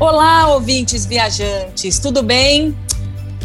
[0.00, 2.74] Olá, ouvintes viajantes, tudo bem?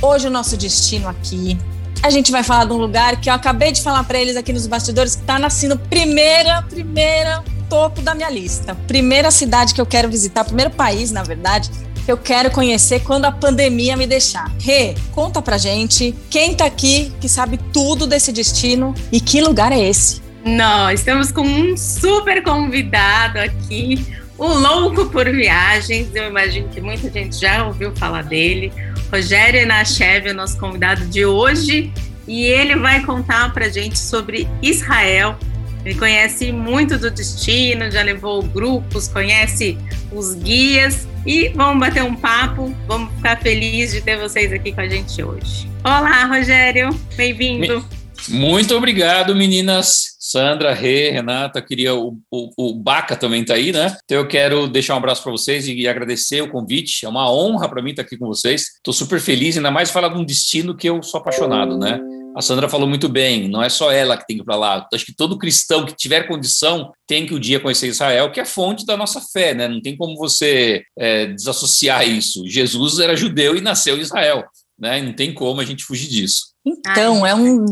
[0.02, 1.58] Hoje o nosso destino aqui,
[2.02, 4.54] a gente vai falar de um lugar que eu acabei de falar para eles aqui
[4.54, 8.74] nos bastidores que está nascendo primeira, primeira topo da minha lista.
[8.88, 11.70] Primeira cidade que eu quero visitar, primeiro país, na verdade,
[12.06, 14.50] que eu quero conhecer quando a pandemia me deixar.
[14.58, 19.74] Rê, conta pra gente quem tá aqui que sabe tudo desse destino e que lugar
[19.74, 20.22] é esse?
[20.46, 24.06] Nós estamos com um super convidado aqui,
[24.38, 28.72] o Louco por Viagens, eu imagino que muita gente já ouviu falar dele.
[29.12, 31.92] Rogério Enachev é o nosso convidado de hoje
[32.28, 35.38] e ele vai contar para gente sobre Israel.
[35.86, 39.78] Ele conhece muito do destino, já levou grupos, conhece
[40.12, 42.76] os guias e vamos bater um papo.
[42.88, 45.70] Vamos ficar felizes de ter vocês aqui com a gente hoje.
[45.84, 47.86] Olá, Rogério, bem-vindo.
[48.28, 50.15] Muito obrigado, meninas.
[50.28, 53.96] Sandra, Rê, Renata, queria o, o, o Baca também está aí, né?
[54.06, 57.06] Então eu quero deixar um abraço para vocês e agradecer o convite.
[57.06, 58.64] É uma honra para mim estar aqui com vocês.
[58.78, 62.00] Estou super feliz, ainda mais falar de um destino que eu sou apaixonado, né?
[62.36, 64.88] A Sandra falou muito bem, não é só ela que tem que ir para lá.
[64.92, 68.46] Acho que todo cristão que tiver condição tem que um dia conhecer Israel, que é
[68.46, 69.68] fonte da nossa fé, né?
[69.68, 72.44] Não tem como você é, desassociar isso.
[72.48, 74.44] Jesus era judeu e nasceu em Israel,
[74.78, 75.04] né?
[75.04, 76.56] Não tem como a gente fugir disso.
[76.92, 77.66] Então, Ai, é um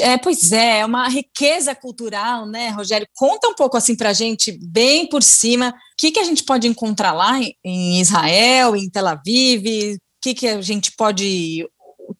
[0.00, 3.06] é, pois é, é uma riqueza cultural, né, Rogério?
[3.14, 6.44] Conta um pouco assim para a gente, bem por cima, o que, que a gente
[6.44, 11.66] pode encontrar lá em Israel, em Tel Aviv, o que, que a gente pode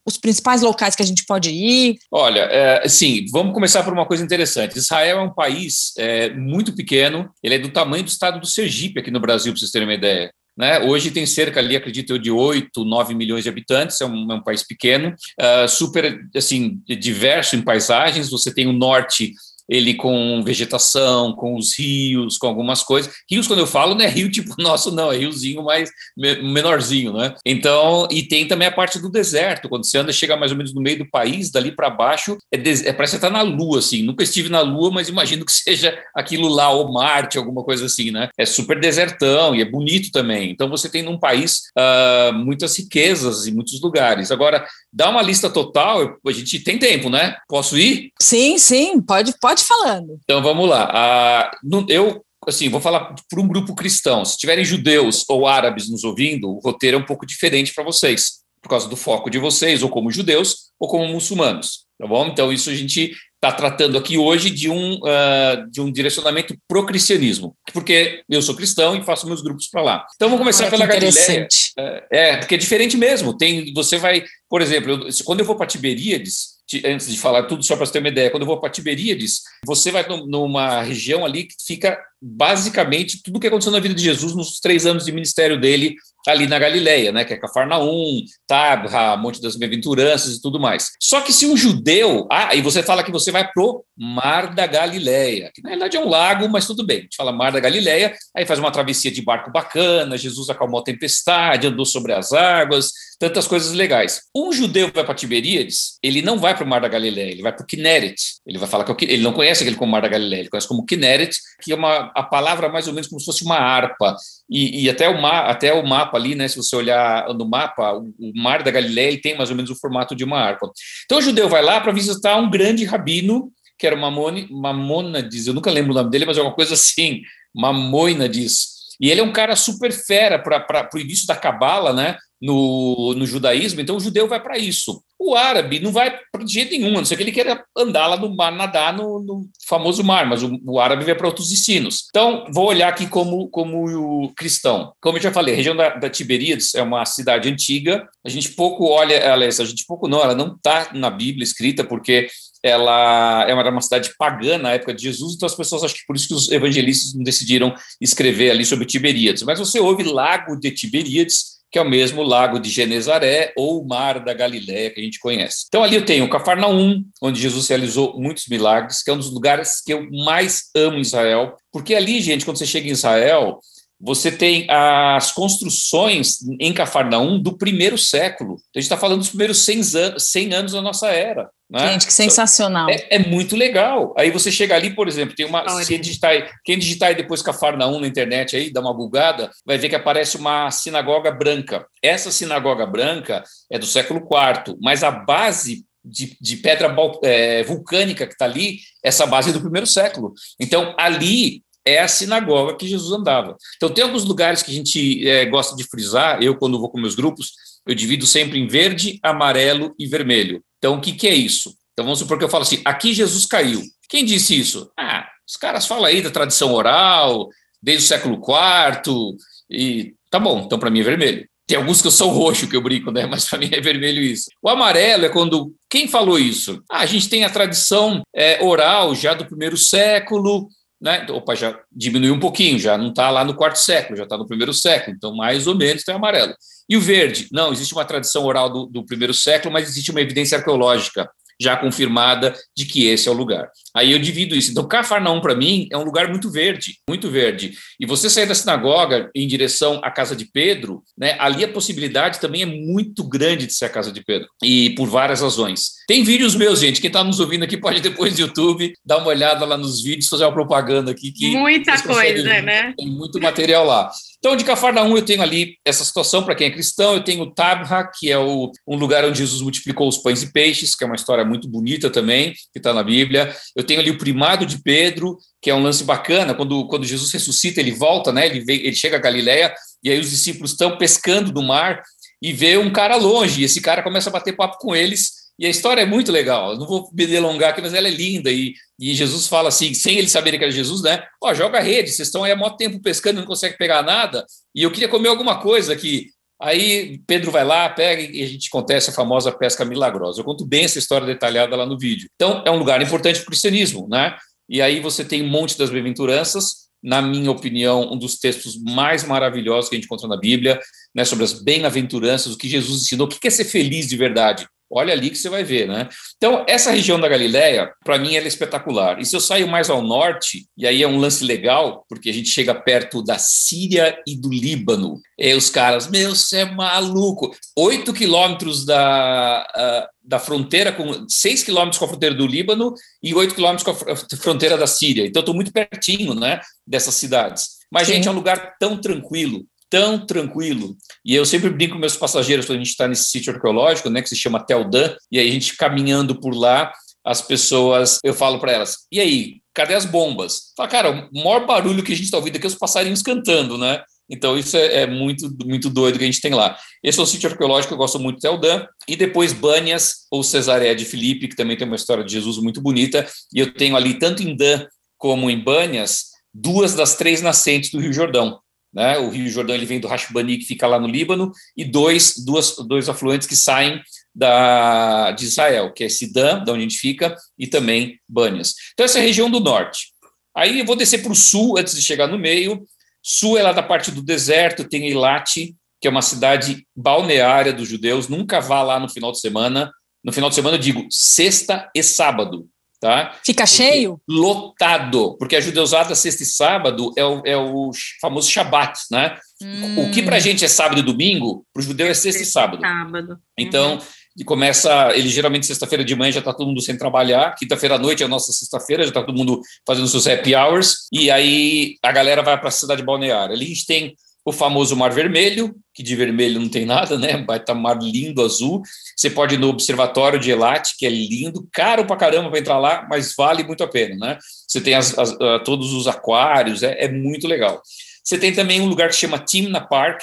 [0.04, 1.98] os principais locais que a gente pode ir?
[2.10, 4.78] Olha, é, sim, vamos começar por uma coisa interessante.
[4.78, 9.00] Israel é um país é, muito pequeno, ele é do tamanho do estado do Sergipe
[9.00, 10.32] aqui no Brasil, para vocês terem uma ideia.
[10.58, 10.80] Né?
[10.80, 14.34] Hoje tem cerca ali, acredito eu, de 8, 9 milhões de habitantes, é um, é
[14.34, 18.28] um país pequeno, uh, super assim, diverso em paisagens.
[18.28, 19.34] Você tem o norte
[19.68, 23.12] ele com vegetação, com os rios, com algumas coisas.
[23.30, 27.34] Rios, quando eu falo, não é rio tipo nosso, não, é riozinho mais menorzinho, né?
[27.44, 30.74] Então, e tem também a parte do deserto, quando você anda, chega mais ou menos
[30.74, 33.78] no meio do país, dali para baixo, é, é parece que estar tá na Lua,
[33.78, 34.02] assim.
[34.02, 38.10] Nunca estive na Lua, mas imagino que seja aquilo lá, ou Marte, alguma coisa assim,
[38.10, 38.28] né?
[38.38, 40.50] É super desertão e é bonito também.
[40.50, 44.30] Então, você tem num país uh, muitas riquezas e muitos lugares.
[44.30, 47.36] Agora, dá uma lista total, a gente tem tempo, né?
[47.48, 48.12] Posso ir?
[48.20, 50.18] Sim, sim, pode, pode pode falando.
[50.22, 50.88] Então vamos lá.
[50.92, 51.50] Ah,
[51.88, 54.24] eu assim, vou falar para um grupo cristão.
[54.24, 58.42] Se tiverem judeus ou árabes nos ouvindo, o roteiro é um pouco diferente para vocês,
[58.62, 61.86] por causa do foco de vocês, ou como judeus, ou como muçulmanos.
[61.98, 62.26] Tá bom?
[62.26, 66.86] Então, isso a gente está tratando aqui hoje de um, uh, de um direcionamento pro
[66.86, 70.06] cristianismo, porque eu sou cristão e faço meus grupos para lá.
[70.14, 71.48] Então, vamos começar pela Galileia.
[71.76, 73.36] É, é, porque é diferente mesmo.
[73.36, 77.62] Tem, você vai, por exemplo, eu, quando eu vou para Tiberíades, antes de falar tudo,
[77.62, 81.24] só para você ter uma ideia, quando eu vou para Tiberíades, você vai numa região
[81.24, 85.04] ali que fica basicamente tudo o que aconteceu na vida de Jesus nos três anos
[85.04, 85.96] de ministério dele
[86.26, 90.90] ali na Galileia, né, que é Cafarnaum, Tabra, Monte das Bem-aventuranças e tudo mais.
[91.00, 94.66] Só que se um judeu, ah, e você fala que você vai pro Mar da
[94.66, 96.98] Galileia, que na verdade é um lago, mas tudo bem.
[96.98, 100.80] A gente fala Mar da Galileia, aí faz uma travessia de barco bacana, Jesus acalmou
[100.80, 104.22] a tempestade, andou sobre as águas, tantas coisas legais.
[104.34, 107.52] Um judeu vai para Tiberíades, ele não vai para o Mar da Galileia, ele vai
[107.52, 108.38] para o.
[108.46, 110.68] Ele vai falar que é ele não conhece aquele como Mar da Galileia, ele conhece
[110.68, 114.16] como Kinneret, que é uma a palavra mais ou menos como se fosse uma harpa.
[114.48, 117.92] E, e até, o ma, até o mapa ali, né, se você olhar no mapa,
[117.92, 120.70] o, o Mar da Galileia ele tem mais ou menos o formato de uma harpa.
[121.04, 125.54] Então o judeu vai lá para visitar um grande rabino, que era Mamone, Mamonades, eu
[125.54, 127.20] nunca lembro o nome dele, mas é uma coisa assim,
[127.54, 128.78] Mamoinades.
[129.00, 132.16] E ele é um cara super fera para o início da cabala, né?
[132.40, 135.02] No, no judaísmo, então o judeu vai para isso.
[135.18, 138.06] O árabe não vai para de jeito nenhum, a não ser que ele queira andar
[138.06, 141.50] lá no mar, nadar no, no famoso mar, mas o, o árabe vai para outros
[141.50, 142.04] destinos.
[142.08, 144.92] Então, vou olhar aqui como, como o cristão.
[145.00, 148.50] Como eu já falei, a região da, da Tiberíades é uma cidade antiga, a gente
[148.50, 152.28] pouco olha, aliás, a gente pouco não, ela não está na Bíblia escrita, porque
[152.62, 156.16] ela é uma cidade pagã na época de Jesus, então as pessoas acham que por
[156.16, 159.42] isso que os evangelistas não decidiram escrever ali sobre Tiberíades.
[159.42, 163.86] Mas você ouve Lago de Tiberíades, que é o mesmo lago de Genezaré ou o
[163.86, 165.66] mar da Galiléia que a gente conhece.
[165.68, 169.80] Então ali eu tenho Cafarnaum, onde Jesus realizou muitos milagres, que é um dos lugares
[169.80, 173.60] que eu mais amo em Israel, porque ali, gente, quando você chega em Israel,
[174.00, 178.54] você tem as construções em Cafarnaum do primeiro século.
[178.74, 181.50] A gente está falando dos primeiros 100 anos, 100 anos da nossa era.
[181.68, 181.92] Né?
[181.92, 182.88] Gente, que sensacional.
[182.88, 184.14] É, é, muito legal.
[184.16, 185.64] Aí você chega ali, por exemplo, tem uma.
[185.84, 186.32] Quem digitar,
[186.64, 190.70] quem digitar depois Cafarnaum na internet aí, dá uma bugada, vai ver que aparece uma
[190.70, 191.84] sinagoga branca.
[192.02, 198.26] Essa sinagoga branca é do século IV, mas a base de, de, pedra é, vulcânica
[198.26, 200.32] que está ali, essa base é do primeiro século.
[200.58, 203.56] Então, ali é a sinagoga que Jesus andava.
[203.76, 207.00] Então, tem alguns lugares que a gente é, gosta de frisar, eu, quando vou com
[207.00, 207.52] meus grupos,
[207.86, 210.62] eu divido sempre em verde, amarelo e vermelho.
[210.78, 211.74] Então, o que, que é isso?
[211.92, 213.82] Então, vamos supor que eu falo assim: aqui Jesus caiu.
[214.08, 214.90] Quem disse isso?
[214.98, 217.48] Ah, os caras falam aí da tradição oral,
[217.82, 219.36] desde o século IV,
[219.70, 221.48] e tá bom, então para mim é vermelho.
[221.66, 223.26] Tem alguns que eu sou roxo, que eu brinco, né?
[223.30, 224.46] Mas para mim é vermelho isso.
[224.62, 225.74] O amarelo é quando.
[225.90, 226.82] Quem falou isso?
[226.90, 230.68] Ah, a gente tem a tradição é, oral já do primeiro século,
[231.00, 231.26] né?
[231.30, 234.46] Opa, já diminuiu um pouquinho, já não está lá no quarto século, já está no
[234.46, 236.54] primeiro século, então mais ou menos tem amarelo.
[236.88, 237.48] E o verde?
[237.52, 241.28] Não, existe uma tradição oral do, do primeiro século, mas existe uma evidência arqueológica
[241.60, 243.68] já confirmada de que esse é o lugar.
[243.94, 244.70] Aí eu divido isso.
[244.70, 247.72] Então, Cafarnaum, para mim, é um lugar muito verde, muito verde.
[247.98, 252.40] E você sair da sinagoga em direção à casa de Pedro, né, ali a possibilidade
[252.40, 255.98] também é muito grande de ser a casa de Pedro, e por várias razões.
[256.06, 259.28] Tem vídeos meus, gente, quem está nos ouvindo aqui pode depois do YouTube dar uma
[259.28, 261.32] olhada lá nos vídeos, fazer uma propaganda aqui.
[261.32, 262.94] que Muita coisa, né?
[262.96, 264.10] Tem muito material lá.
[264.38, 267.14] Então, de Cafarnaum, eu tenho ali essa situação para quem é cristão.
[267.14, 270.94] Eu tenho Tabra, que é o, um lugar onde Jesus multiplicou os pães e peixes,
[270.94, 273.52] que é uma história muito bonita também, que está na Bíblia.
[273.74, 276.54] Eu tenho ali o primado de Pedro, que é um lance bacana.
[276.54, 278.46] Quando, quando Jesus ressuscita, ele volta, né?
[278.46, 279.74] Ele, vem, ele chega a Galiléia
[280.04, 282.00] e aí os discípulos estão pescando no mar
[282.40, 283.60] e vê um cara longe.
[283.60, 286.76] E esse cara começa a bater papo com eles e a história é muito legal.
[286.76, 288.50] Não vou me delongar aqui, mas ela é linda.
[288.50, 291.24] E, e Jesus fala assim, sem eles saberem que era Jesus, né?
[291.42, 294.02] Ó, oh, joga a rede, vocês estão aí há muito tempo pescando não conseguem pegar
[294.02, 294.46] nada.
[294.74, 296.28] E eu queria comer alguma coisa aqui.
[296.60, 300.40] Aí Pedro vai lá, pega e a gente acontece a famosa pesca milagrosa.
[300.40, 302.28] Eu conto bem essa história detalhada lá no vídeo.
[302.34, 304.36] Então, é um lugar importante para o cristianismo, né?
[304.68, 309.24] E aí você tem um monte das bem-aventuranças, na minha opinião, um dos textos mais
[309.24, 310.78] maravilhosos que a gente encontra na Bíblia,
[311.14, 314.68] né, sobre as bem-aventuranças, o que Jesus ensinou, o que é ser feliz de verdade.
[314.90, 316.08] Olha ali que você vai ver, né?
[316.36, 319.20] Então, essa região da Galileia, para mim, ela é espetacular.
[319.20, 322.32] E se eu saio mais ao norte, e aí é um lance legal, porque a
[322.32, 327.54] gente chega perto da Síria e do Líbano, e os caras, meu, você é maluco.
[327.76, 333.54] Oito quilômetros da, da fronteira, com seis quilômetros com a fronteira do Líbano e oito
[333.54, 335.26] quilômetros com a fronteira da Síria.
[335.26, 337.78] Então, estou muito pertinho, né, dessas cidades.
[337.90, 338.14] Mas, Sim.
[338.14, 340.96] gente, é um lugar tão tranquilo, tão tranquilo.
[341.24, 344.22] E eu sempre brinco com meus passageiros quando a gente está nesse sítio arqueológico, né,
[344.22, 346.92] que se chama Teldan, e aí a gente caminhando por lá,
[347.24, 350.72] as pessoas, eu falo para elas, e aí, cadê as bombas?
[350.76, 353.76] Fala, cara, o maior barulho que a gente está ouvindo aqui é os passarinhos cantando,
[353.76, 354.02] né?
[354.30, 356.76] Então, isso é, é, muito, muito doido que a gente tem lá.
[357.02, 358.86] Esse é o sítio arqueológico que eu gosto muito de Teldan.
[359.08, 362.80] E depois Banias, ou Cesareia de Filipe, que também tem uma história de Jesus muito
[362.80, 363.26] bonita.
[363.54, 364.86] E eu tenho ali, tanto em Dan
[365.16, 368.60] como em Banias, duas das três nascentes do Rio Jordão.
[368.92, 369.18] Né?
[369.18, 372.76] O Rio Jordão ele vem do Hashbani, que fica lá no Líbano, e dois, duas,
[372.86, 374.00] dois afluentes que saem
[374.34, 378.74] da, de Israel, que é Sidã, da onde a gente fica, e também Banias.
[378.92, 380.12] Então, essa é a região do norte.
[380.56, 382.82] Aí eu vou descer para o sul, antes de chegar no meio.
[383.22, 387.88] Sul é lá da parte do deserto, tem Eilat, que é uma cidade balneária dos
[387.88, 388.28] judeus.
[388.28, 389.92] Nunca vá lá no final de semana.
[390.24, 392.68] No final de semana, eu digo sexta e sábado.
[393.00, 393.32] Tá?
[393.44, 394.20] Fica porque, cheio?
[394.28, 399.38] Lotado, porque a judeusada sexta e sábado é o, é o famoso Shabat, né?
[399.62, 400.02] Hum.
[400.02, 402.46] O que para a gente é sábado e domingo, para o judeu é sexta e
[402.46, 402.80] sábado.
[402.80, 403.38] sábado.
[403.56, 404.00] Então, uhum.
[404.36, 407.98] e começa, ele geralmente sexta-feira de manhã já está todo mundo sem trabalhar, quinta-feira à
[407.98, 411.96] noite é a nossa sexta-feira, já está todo mundo fazendo seus happy hours, e aí
[412.02, 413.54] a galera vai para a cidade balneária.
[413.54, 414.16] Ali a gente tem
[414.48, 417.44] o famoso Mar Vermelho, que de vermelho não tem nada, né?
[417.46, 418.80] Vai estar mar lindo, azul.
[419.14, 422.78] Você pode ir no Observatório de Elat, que é lindo, caro pra caramba para entrar
[422.78, 424.38] lá, mas vale muito a pena, né?
[424.66, 427.82] Você tem as, as, uh, todos os aquários, é, é, muito legal.
[428.24, 430.22] Você tem também um lugar que chama Timna Park,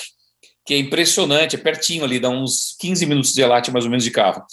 [0.65, 4.03] que é impressionante, é pertinho ali, dá uns 15 minutos de Elat, mais ou menos,
[4.03, 4.43] de carro.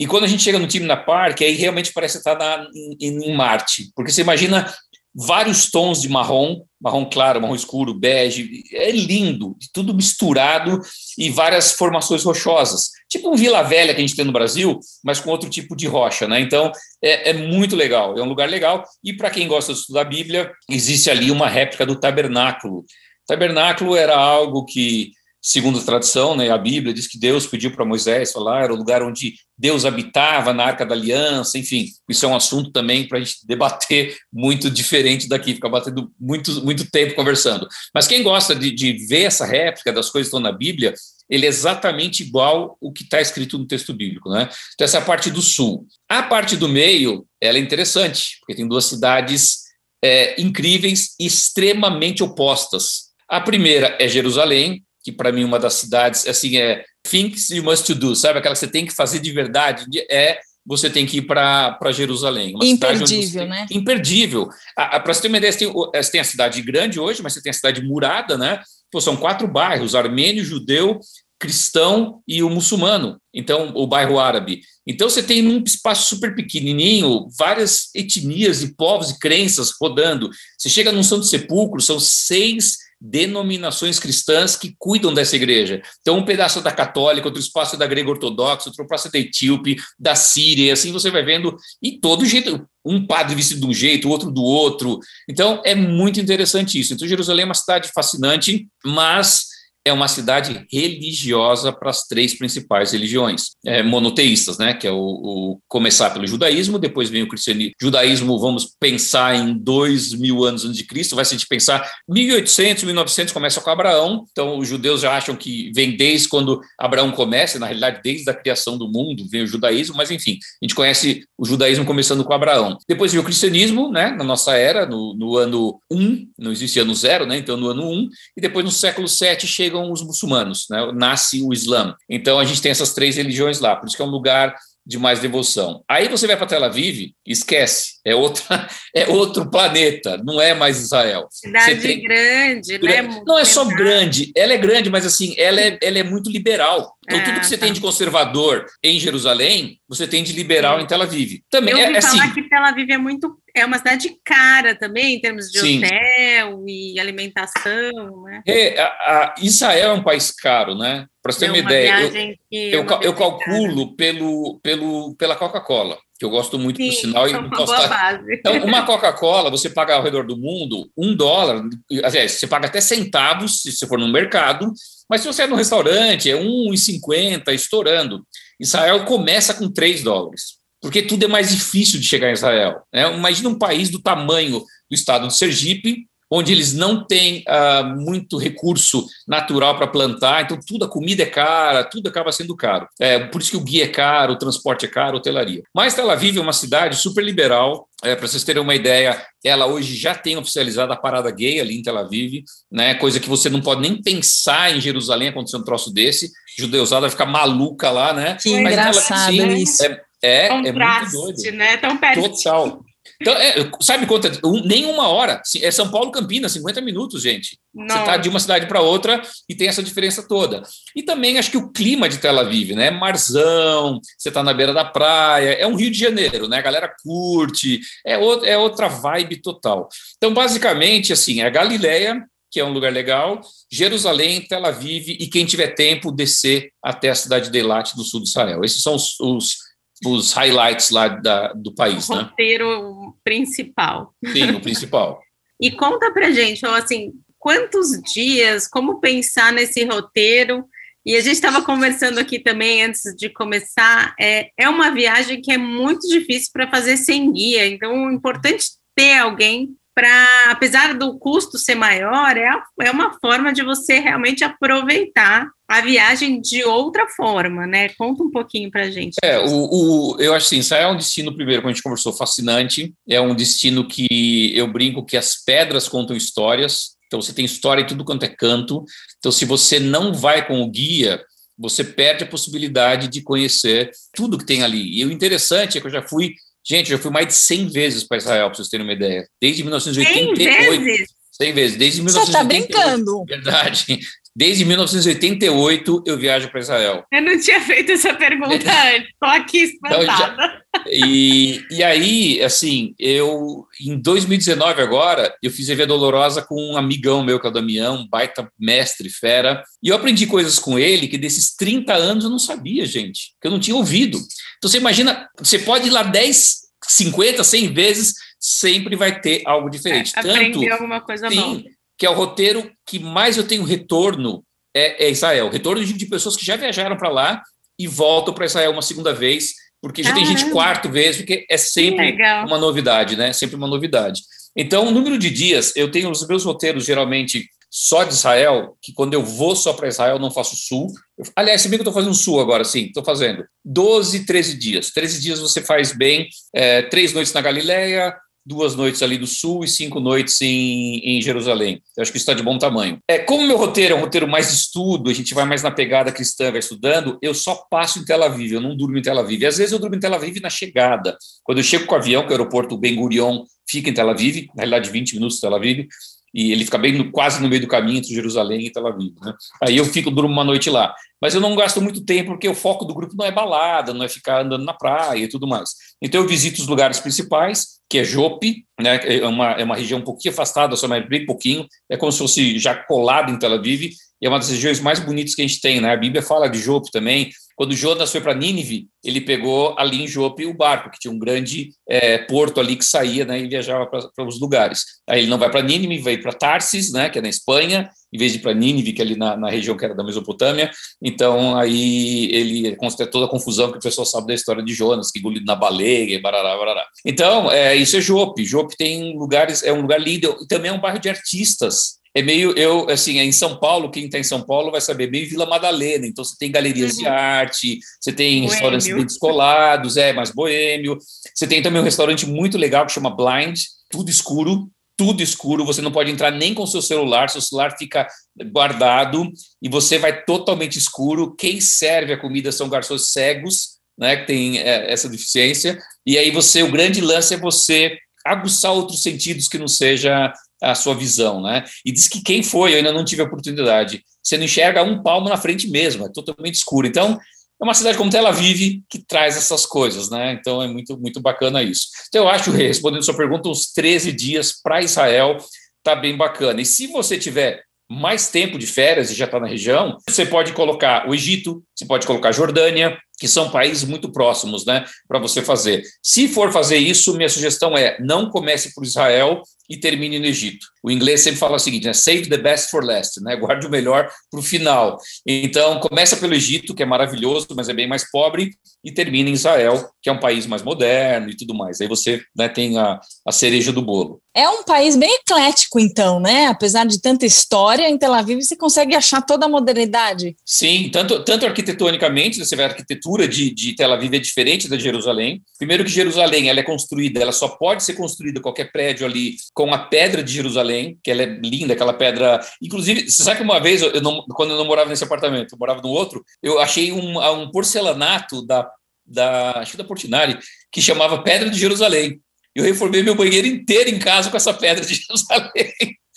[0.00, 2.66] E quando a gente chega no Timna Park, aí realmente parece estar na,
[2.98, 4.72] em, em Marte, porque você imagina
[5.14, 10.80] vários tons de marrom, marrom claro, marrom escuro, bege, é lindo, tudo misturado
[11.18, 15.20] e várias formações rochosas, tipo um Vila Velha que a gente tem no Brasil, mas
[15.20, 16.40] com outro tipo de rocha, né?
[16.40, 18.84] Então é, é muito legal, é um lugar legal.
[19.04, 22.78] E para quem gosta de estudar a Bíblia, existe ali uma réplica do tabernáculo.
[22.78, 22.84] O
[23.26, 25.12] tabernáculo era algo que
[25.42, 28.76] segundo a tradição, né, a Bíblia diz que Deus pediu para Moisés falar, era o
[28.76, 33.18] lugar onde Deus habitava na Arca da Aliança, enfim, isso é um assunto também para
[33.18, 37.66] a gente debater muito diferente daqui, ficar batendo muito, muito tempo conversando.
[37.92, 40.94] Mas quem gosta de, de ver essa réplica das coisas que estão na Bíblia,
[41.28, 44.48] ele é exatamente igual o que está escrito no texto bíblico, né?
[44.74, 45.86] Então essa é a parte do sul.
[46.08, 49.62] A parte do meio, ela é interessante, porque tem duas cidades
[50.04, 53.12] é, incríveis, extremamente opostas.
[53.28, 57.92] A primeira é Jerusalém, que para mim uma das cidades, assim, é things you must
[57.94, 58.38] do, sabe?
[58.38, 62.54] Aquela que você tem que fazer de verdade, é você tem que ir para Jerusalém.
[62.54, 63.66] Uma imperdível, né?
[63.70, 64.48] Imperdível.
[64.76, 67.42] Para você ter uma ideia, você tem, você tem, a cidade grande hoje, mas você
[67.42, 68.62] tem a cidade murada, né?
[68.90, 71.00] Pô, são quatro bairros: armênio, judeu,
[71.42, 73.20] cristão e o muçulmano.
[73.34, 74.60] Então, o bairro árabe.
[74.86, 80.30] Então, você tem num espaço super pequenininho várias etnias e povos e crenças rodando.
[80.56, 85.82] Você chega num Santo Sepulcro, são seis denominações cristãs que cuidam dessa igreja.
[86.00, 90.14] Então, um pedaço da católica, outro espaço da grega ortodoxa, outro espaço da etíope, da
[90.14, 94.30] síria, assim você vai vendo, e todo jeito, um padre vestido de um jeito, outro
[94.30, 95.00] do outro.
[95.28, 96.94] Então, é muito interessante isso.
[96.94, 99.51] Então, Jerusalém é uma cidade fascinante, mas
[99.84, 104.74] é uma cidade religiosa para as três principais religiões é, monoteístas, né?
[104.74, 107.74] Que é o, o, começar pelo judaísmo, depois vem o cristianismo.
[107.80, 112.84] Judaísmo, vamos pensar em dois mil anos antes de Cristo, vai ser de pensar 1800,
[112.84, 114.24] 1900 começa com Abraão.
[114.30, 118.34] Então os judeus já acham que vem desde quando Abraão começa, na realidade desde a
[118.34, 122.32] criação do mundo vem o judaísmo, mas enfim, a gente conhece o judaísmo começando com
[122.32, 122.78] Abraão.
[122.88, 124.10] Depois vem o cristianismo, né?
[124.10, 127.36] Na nossa era, no, no ano 1, não existe ano zero, né?
[127.36, 130.92] Então no ano 1 e depois no século 7 chega chegam os muçulmanos, né?
[130.94, 131.94] nasce o Islã.
[132.08, 134.98] Então a gente tem essas três religiões lá, por isso que é um lugar de
[134.98, 135.84] mais devoção.
[135.88, 140.80] Aí você vai para Tel Aviv, esquece, é outra, é outro planeta, não é mais
[140.80, 141.28] Israel.
[141.30, 143.22] Cidade tem, grande, né?
[143.24, 146.96] Não é só grande, ela é grande, mas assim, ela é, ela é muito liberal.
[147.04, 147.66] Então tudo que você tá.
[147.66, 150.84] tem de conservador em Jerusalém, você tem de liberal Sim.
[150.84, 151.40] em Tel Aviv.
[151.48, 154.16] Também Eu é, ouvi é, falar assim, que Tel Aviv é muito é uma cidade
[154.24, 155.78] cara também, em termos de Sim.
[155.78, 158.24] hotel e alimentação.
[158.24, 158.42] Né?
[158.46, 161.06] É, a, a Israel é um país caro, né?
[161.22, 165.96] Para você ter é uma, uma ideia, eu, eu, eu calculo pelo, pelo, pela Coca-Cola,
[166.18, 167.28] que eu gosto muito, Sim, por sinal.
[167.28, 168.34] E uma, base.
[168.34, 171.62] Então, uma Coca-Cola, você paga ao redor do mundo um dólar,
[172.02, 174.72] aliás, você paga até centavos se você for no mercado,
[175.08, 178.26] mas se você é no restaurante, é 1,50 estourando.
[178.58, 182.82] Israel começa com 3 dólares porque tudo é mais difícil de chegar em Israel.
[182.92, 183.14] Né?
[183.14, 188.38] Imagina um país do tamanho do estado de Sergipe, onde eles não têm uh, muito
[188.38, 192.88] recurso natural para plantar, então tudo, a comida é cara, tudo acaba sendo caro.
[192.98, 195.62] É, por isso que o guia é caro, o transporte é caro, a hotelaria.
[195.74, 199.66] Mas Tel Aviv é uma cidade super liberal, é, para vocês terem uma ideia, ela
[199.66, 202.94] hoje já tem oficializado a parada gay ali em Tel Aviv, né?
[202.94, 206.30] Coisa que você não pode nem pensar em Jerusalém acontecer um troço desse.
[206.58, 208.38] Judeusada vai ficar maluca lá, né?
[208.40, 209.84] Que Mas engraçado isso.
[209.84, 211.56] É, é, Contraste, é muito doido.
[211.56, 211.76] né?
[211.76, 212.30] Tão perto.
[212.30, 212.84] Total.
[213.20, 214.28] Então, é, sabe quanto?
[214.28, 214.32] É?
[214.44, 215.40] Um, nem uma hora.
[215.60, 217.58] É São Paulo Campinas, 50 minutos, gente.
[217.74, 217.88] Não.
[217.88, 220.62] Você está de uma cidade para outra e tem essa diferença toda.
[220.94, 222.90] E também acho que o clima de Tel Aviv, né?
[222.90, 226.58] Marzão, você está na beira da praia, é um Rio de Janeiro, né?
[226.58, 229.88] A galera curte, é, o, é outra vibe total.
[230.16, 235.26] Então, basicamente, assim, é a Galileia, que é um lugar legal, Jerusalém, Tel Aviv e
[235.26, 238.62] quem tiver tempo descer até a cidade de Eilat do sul de Israel.
[238.62, 239.71] Esses são os, os
[240.04, 242.22] os highlights lá da, do país, o né?
[242.22, 244.14] roteiro principal.
[244.32, 245.20] Sim, o principal.
[245.60, 250.64] e conta pra gente, assim, quantos dias, como pensar nesse roteiro?
[251.04, 255.50] E a gente estava conversando aqui também antes de começar, é, é uma viagem que
[255.50, 261.18] é muito difícil para fazer sem guia, então é importante ter alguém para, apesar do
[261.18, 267.06] custo ser maior, é, é uma forma de você realmente aproveitar a viagem de outra
[267.08, 267.88] forma, né?
[267.90, 269.16] Conta um pouquinho para gente.
[269.22, 272.12] É, o, o, eu acho assim, Israel é um destino, primeiro, como a gente conversou,
[272.12, 272.94] fascinante.
[273.08, 276.96] É um destino que eu brinco que as pedras contam histórias.
[277.06, 278.84] Então, você tem história em tudo quanto é canto.
[279.18, 281.22] Então, se você não vai com o guia,
[281.58, 284.98] você perde a possibilidade de conhecer tudo que tem ali.
[284.98, 288.04] E o interessante é que eu já fui Gente, eu fui mais de 100 vezes
[288.04, 289.26] para Israel, para vocês terem uma ideia.
[289.40, 290.74] Desde 1988.
[290.74, 291.08] 100 vezes?
[291.32, 291.76] 100 vezes.
[291.76, 292.12] Desde 1988.
[292.12, 293.24] Você está brincando.
[293.24, 294.00] Verdade.
[294.34, 297.04] Desde 1988 eu viajo para Israel.
[297.12, 298.54] Eu não tinha feito essa pergunta
[298.94, 300.62] antes, estou aqui então, espantada.
[300.74, 306.72] Então, e, e aí, assim, eu em 2019 agora, eu fiz a Via Dolorosa com
[306.72, 310.58] um amigão meu, que é o Damião, um baita mestre, fera, e eu aprendi coisas
[310.58, 314.16] com ele que desses 30 anos eu não sabia, gente, que eu não tinha ouvido.
[314.56, 319.68] Então você imagina, você pode ir lá 10, 50, 100 vezes, sempre vai ter algo
[319.68, 320.12] diferente.
[320.16, 321.62] É, Tanto, alguma coisa sim, nova
[321.98, 324.44] que é o roteiro que mais eu tenho retorno
[324.74, 325.50] é, é Israel.
[325.50, 327.42] Retorno de, de, pessoas que já viajaram para lá
[327.78, 331.56] e voltam para Israel uma segunda vez, porque já tem gente quarto vez, porque é
[331.56, 333.32] sempre uma novidade, né?
[333.32, 334.22] Sempre uma novidade.
[334.56, 338.92] Então, o número de dias, eu tenho os meus roteiros geralmente só de Israel, que
[338.92, 340.88] quando eu vou só para Israel, não faço sul.
[341.16, 344.58] Eu, aliás, se bem que eu estou fazendo sul agora, sim, estou fazendo 12, 13
[344.58, 344.90] dias.
[344.90, 349.64] 13 dias você faz bem, é, três noites na Galileia, duas noites ali do sul
[349.64, 351.82] e cinco noites em, em Jerusalém.
[351.96, 352.98] Eu acho que isso está de bom tamanho.
[353.08, 355.70] É, como meu roteiro é um roteiro mais de estudo, a gente vai mais na
[355.70, 359.18] pegada cristã, vai estudando, eu só passo em Tel Aviv, eu não durmo em Tel
[359.18, 359.44] Aviv.
[359.44, 361.16] Às vezes eu durmo em Tel Aviv na chegada.
[361.42, 364.10] Quando eu chego com o avião, que é o aeroporto Ben Gurion fica em Tel
[364.10, 365.86] Aviv, na realidade 20 minutos de Tel Aviv,
[366.34, 369.14] e ele fica bem no, quase no meio do caminho entre Jerusalém e Tel Aviv.
[369.20, 369.34] Né?
[369.62, 370.94] Aí eu fico, durmo uma noite lá.
[371.20, 374.04] Mas eu não gasto muito tempo, porque o foco do grupo não é balada, não
[374.04, 375.70] é ficar andando na praia e tudo mais.
[376.00, 379.00] Então eu visito os lugares principais, que é Jope, né?
[379.04, 382.18] é, uma, é uma região um pouquinho afastada, só mais bem pouquinho, é como se
[382.18, 385.46] fosse já colado em Tel Aviv, e é uma das regiões mais bonitas que a
[385.46, 385.80] gente tem.
[385.80, 385.92] Né?
[385.92, 390.06] A Bíblia fala de Jope também, quando Jonas foi para Nínive, ele pegou ali em
[390.06, 393.86] Jope o barco, que tinha um grande é, porto ali que saía né, e viajava
[393.86, 394.84] para os lugares.
[395.08, 398.18] Aí ele não vai para Nínive, vai para Tarsis, né, que é na Espanha, em
[398.18, 400.70] vez de ir para Nínive, que é ali na, na, região que era da Mesopotâmia.
[401.02, 405.10] Então, aí ele constata toda a confusão que o pessoal sabe da história de Jonas,
[405.10, 406.86] que engolido na baleia, e barará, barará.
[407.04, 408.44] Então, é, isso é Jope.
[408.44, 412.22] Jope tem lugares, é um lugar lindo, e também é um bairro de artistas é
[412.22, 415.28] meio eu assim é em São Paulo quem está em São Paulo vai saber meio
[415.28, 416.06] Vila Madalena.
[416.06, 416.98] Então você tem galerias uhum.
[416.98, 418.50] de arte você tem boêmio.
[418.50, 420.98] restaurantes bem descolados é mais boêmio.
[421.34, 425.64] Você tem também um restaurante muito legal que chama Blind tudo escuro tudo escuro.
[425.64, 428.06] Você não pode entrar nem com seu celular seu celular fica
[428.52, 429.30] guardado
[429.62, 431.34] e você vai totalmente escuro.
[431.34, 435.78] Quem serve a comida são garçons cegos né que tem é, essa deficiência.
[436.06, 440.74] E aí você o grande lance é você aguçar outros sentidos que não seja a
[440.74, 441.64] sua visão, né?
[441.84, 445.02] E diz que quem foi, eu ainda não tive a oportunidade, você não enxerga um
[445.02, 446.86] palmo na frente mesmo, é totalmente escuro.
[446.86, 447.18] Então,
[447.60, 450.32] é uma cidade como Tel Aviv que traz essas coisas, né?
[450.32, 451.86] Então, é muito, muito bacana isso.
[452.08, 455.36] Então, eu acho, respondendo sua pergunta, uns 13 dias para Israel
[455.82, 456.60] tá bem bacana.
[456.60, 460.52] E se você tiver mais tempo de férias e já está na região, você pode
[460.52, 465.20] colocar o Egito, você pode colocar a Jordânia, que são países muito próximos, né, para
[465.20, 465.84] você fazer.
[466.02, 470.66] Se for fazer isso, minha sugestão é não comece por Israel e termine no Egito.
[470.82, 473.70] O inglês sempre fala o seguinte, né, save the best for last, né, guarde o
[473.70, 474.98] melhor para o final.
[475.24, 478.50] Então, começa pelo Egito, que é maravilhoso, mas é bem mais pobre,
[478.84, 481.80] e termina em Israel, que é um país mais moderno e tudo mais.
[481.80, 484.20] Aí você né, tem a, a cereja do bolo.
[484.34, 486.46] É um país bem eclético, então, né?
[486.46, 490.34] Apesar de tanta história, em Tel Aviv você consegue achar toda a modernidade.
[490.44, 492.66] Sim, tanto, tanto arquitetonicamente, você vê a
[493.12, 495.42] arquitetura de, de Tel Aviv é diferente da de Jerusalém.
[495.58, 499.72] Primeiro que Jerusalém ela é construída, ela só pode ser construída qualquer prédio ali com
[499.72, 502.40] a pedra de Jerusalém, que ela é linda, aquela pedra.
[502.60, 505.58] Inclusive, você sabe que uma vez, eu não, quando eu não morava nesse apartamento, eu
[505.58, 508.68] morava no outro, eu achei um, um porcelanato da,
[509.04, 510.38] da, acho que da Portinari,
[510.70, 512.20] que chamava Pedra de Jerusalém.
[512.54, 515.72] Eu reformei meu banheiro inteiro em casa com essa pedra de Jerusalém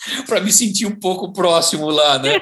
[0.26, 2.34] para me sentir um pouco próximo lá, né?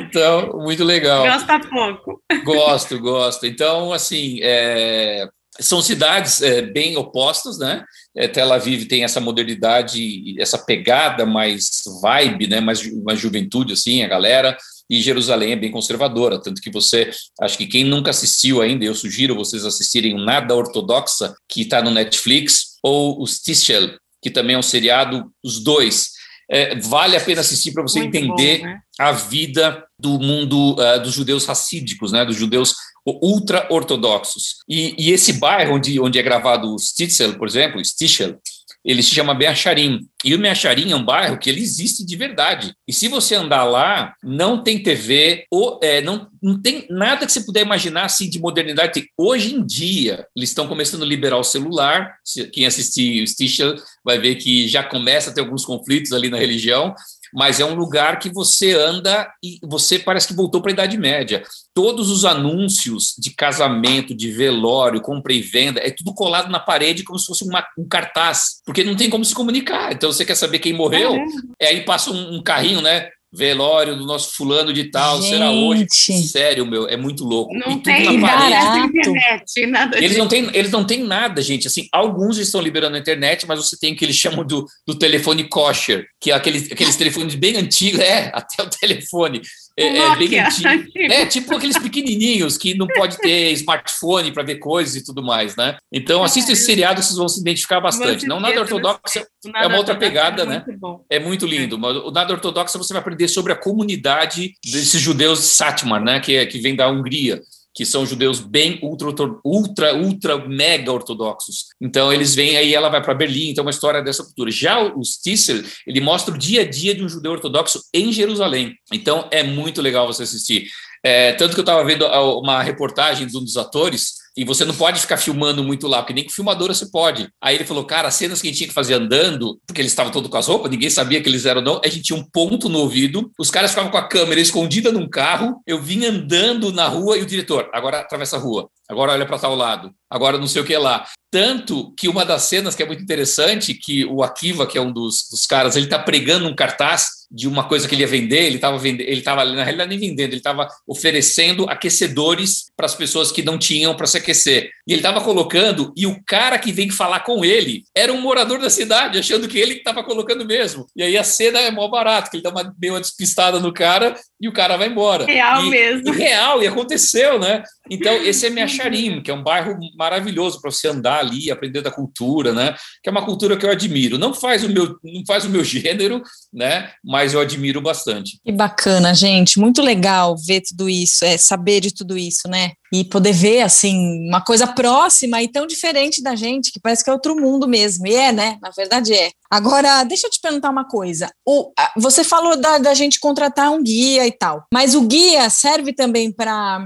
[0.00, 1.24] Então, muito legal.
[1.24, 2.22] Gosta pouco.
[2.44, 3.46] Gosto, gosto.
[3.46, 5.28] Então, assim, é,
[5.60, 7.84] são cidades é, bem opostas, né?
[8.16, 12.60] É, Tel Aviv tem essa modernidade, essa pegada mais vibe, né?
[12.60, 14.56] Mais, mais juventude, assim, a galera.
[14.90, 17.10] E Jerusalém é bem conservadora, tanto que você,
[17.42, 21.90] acho que quem nunca assistiu ainda, eu sugiro vocês assistirem Nada Ortodoxa, que está no
[21.90, 23.90] Netflix, ou os Tischel,
[24.22, 26.12] que também é um seriado, os dois.
[26.50, 28.80] É, vale a pena assistir para você Muito entender bom, né?
[28.98, 32.74] a vida do mundo uh, dos judeus racídicos, né, dos judeus
[33.06, 34.56] ultra-ortodoxos.
[34.68, 38.38] E, e, esse bairro onde, onde é gravado o Stitzel, por exemplo, Stichel,
[38.84, 40.08] ele se chama Beacharim.
[40.24, 42.72] E o Beacharim é um bairro que ele existe de verdade.
[42.86, 47.32] E se você andar lá, não tem TV, ou, é, não, não tem nada que
[47.32, 49.08] você puder imaginar assim de modernidade.
[49.16, 52.14] Hoje em dia, eles estão começando a liberar o celular.
[52.52, 56.38] Quem assistir o Stichel vai ver que já começa a ter alguns conflitos ali na
[56.38, 56.94] religião,
[57.32, 60.96] mas é um lugar que você anda e você parece que voltou para a Idade
[60.96, 61.42] Média.
[61.74, 67.04] Todos os anúncios de casamento, de velório, compra e venda, é tudo colado na parede
[67.04, 69.92] como se fosse uma, um cartaz, porque não tem como se comunicar.
[69.92, 71.16] Então você quer saber quem morreu,
[71.60, 73.08] é, aí passa um, um carrinho, né?
[73.32, 75.30] Velório do nosso fulano de tal, Gente.
[75.30, 75.86] será hoje.
[75.90, 77.52] Sério, meu, é muito louco.
[77.54, 78.46] Não e tem nada
[78.86, 81.66] internet, nada eles não têm, eles não têm nada, gente.
[81.66, 84.94] Assim, alguns estão liberando a internet, mas você tem o que eles chamam do, do
[84.94, 89.42] telefone kosher, que é aqueles, aqueles telefones bem antigos, é, até o telefone.
[89.78, 91.12] É, é, bem.
[91.12, 95.54] É, tipo aqueles pequenininhos que não pode ter smartphone para ver coisas e tudo mais,
[95.54, 95.76] né?
[95.92, 98.26] Então, assista esse seriado, vocês vão se identificar bastante.
[98.26, 99.20] Não nada ortodoxo
[99.54, 100.64] é uma outra pegada, é né?
[101.08, 101.78] É muito lindo.
[101.78, 106.18] Mas o nada ortodoxo você vai aprender sobre a comunidade desses judeus de Satmar, né?
[106.18, 107.40] Que, é, que vem da Hungria
[107.78, 109.06] que são judeus bem ultra,
[109.44, 111.66] ultra, ultra, mega ortodoxos.
[111.80, 114.50] Então eles vêm aí, ela vai para Berlim, então é uma história dessa cultura.
[114.50, 118.74] Já o Stisser, ele mostra o dia a dia de um judeu ortodoxo em Jerusalém.
[118.92, 120.66] Então é muito legal você assistir.
[121.04, 122.04] É, tanto que eu estava vendo
[122.40, 126.12] uma reportagem de um dos atores e você não pode ficar filmando muito lá, porque
[126.12, 127.28] nem com filmadora você pode.
[127.42, 129.92] Aí ele falou, cara, as cenas que a gente tinha que fazer andando, porque eles
[129.92, 132.24] estavam todos com as roupas, ninguém sabia que eles eram não, a gente tinha um
[132.24, 136.72] ponto no ouvido, os caras ficavam com a câmera escondida num carro, eu vinha andando
[136.72, 140.38] na rua e o diretor, agora atravessa a rua, agora olha para tal lado, agora
[140.38, 141.06] não sei o que lá.
[141.30, 144.90] Tanto que uma das cenas que é muito interessante, que o Akiva, que é um
[144.90, 148.44] dos, dos caras, ele está pregando um cartaz de uma coisa que ele ia vender,
[148.44, 153.30] ele estava ele estava na realidade nem vendendo, ele estava oferecendo aquecedores para as pessoas
[153.30, 154.70] que não tinham para se aquecer.
[154.86, 158.60] E ele estava colocando, e o cara que vem falar com ele era um morador
[158.60, 160.86] da cidade, achando que ele estava colocando mesmo.
[160.96, 163.72] E aí a cena é mó barato, que ele dá uma meio uma despistada no
[163.72, 165.26] cara e o cara vai embora.
[165.26, 166.08] Real e, mesmo.
[166.08, 167.62] E real, e aconteceu, né?
[167.90, 171.90] Então, esse é Meacharim, que é um bairro maravilhoso para você andar ali, aprender da
[171.90, 172.74] cultura, né?
[173.02, 174.18] Que é uma cultura que eu admiro.
[174.18, 176.22] Não faz o meu, não faz o meu gênero,
[176.52, 176.92] né?
[177.04, 178.38] Mas eu admiro bastante.
[178.44, 179.58] Que bacana, gente.
[179.58, 182.72] Muito legal ver tudo isso, é saber de tudo isso, né?
[182.92, 187.10] E poder ver, assim, uma coisa próxima e tão diferente da gente, que parece que
[187.10, 188.06] é outro mundo mesmo.
[188.06, 188.58] E é, né?
[188.62, 189.30] Na verdade é.
[189.50, 191.30] Agora, deixa eu te perguntar uma coisa.
[191.46, 195.92] O, você falou da, da gente contratar um guia e tal, mas o guia serve
[195.92, 196.84] também para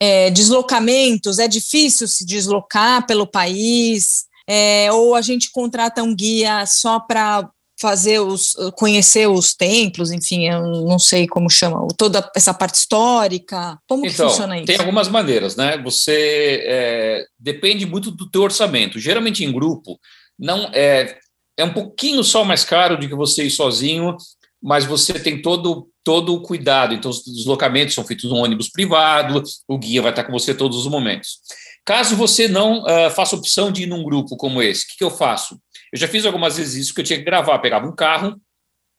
[0.00, 1.38] é, deslocamentos?
[1.38, 4.24] É difícil se deslocar pelo país?
[4.48, 7.48] É, ou a gente contrata um guia só para
[7.80, 13.78] fazer os conhecer os templos, enfim, eu não sei como chama, toda essa parte histórica.
[13.88, 14.66] Como então, que funciona isso?
[14.66, 15.76] Tem algumas maneiras, né?
[15.78, 18.98] Você é, depende muito do teu orçamento.
[18.98, 19.98] Geralmente em grupo
[20.38, 21.18] não é
[21.56, 24.16] é um pouquinho só mais caro do que você ir sozinho,
[24.60, 26.94] mas você tem todo todo o cuidado.
[26.94, 30.78] Então os deslocamentos são feitos no ônibus privado, o guia vai estar com você todos
[30.78, 31.38] os momentos.
[31.84, 35.04] Caso você não uh, faça opção de ir num grupo como esse, o que, que
[35.04, 35.58] eu faço?
[35.94, 38.34] Eu já fiz algumas vezes isso que eu tinha que gravar, pegava um carro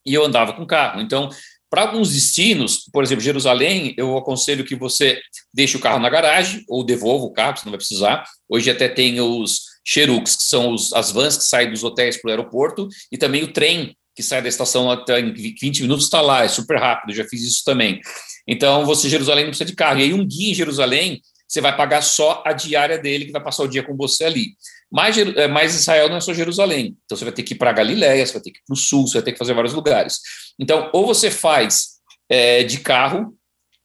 [0.06, 1.02] e eu andava com o carro.
[1.02, 1.28] Então,
[1.70, 5.20] para alguns destinos, por exemplo, Jerusalém, eu aconselho que você
[5.54, 8.24] deixe o carro na garagem ou devolva o carro, você não vai precisar.
[8.48, 12.30] Hoje até tem os Xerox, que são os, as vans que saem dos hotéis para
[12.30, 16.22] o aeroporto, e também o trem que sai da estação até em 20 minutos está
[16.22, 18.00] lá, é super rápido, já fiz isso também.
[18.48, 20.00] Então, você, Jerusalém, não precisa de carro.
[20.00, 23.44] E aí, um guia em Jerusalém, você vai pagar só a diária dele, que vai
[23.44, 24.56] passar o dia com você ali.
[24.92, 26.98] Mas, é, mas Israel não é só Jerusalém.
[27.06, 28.78] Então você vai ter que ir para Galiléia, você vai ter que ir para o
[28.78, 30.20] sul, você vai ter que fazer vários lugares.
[30.60, 31.96] Então, ou você faz
[32.30, 33.36] é, de carro,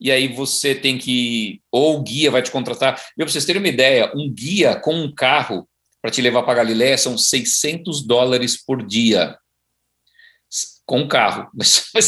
[0.00, 1.60] e aí você tem que.
[1.70, 3.00] Ou o guia vai te contratar.
[3.16, 5.68] Para vocês terem uma ideia, um guia com um carro
[6.00, 9.36] para te levar para Galiléia são 600 dólares por dia.
[10.86, 11.50] Com um carro.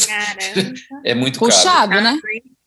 [0.07, 0.73] Caramba.
[1.05, 2.03] é muito Puxado, caro.
[2.03, 2.19] né?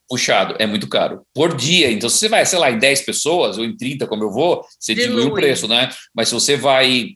[0.09, 1.23] Puxado, é muito caro.
[1.35, 4.25] Por dia, então se você vai, sei lá, em 10 pessoas ou em 30, como
[4.25, 5.91] eu vou, você diminui o preço, né?
[6.15, 7.11] Mas se você vai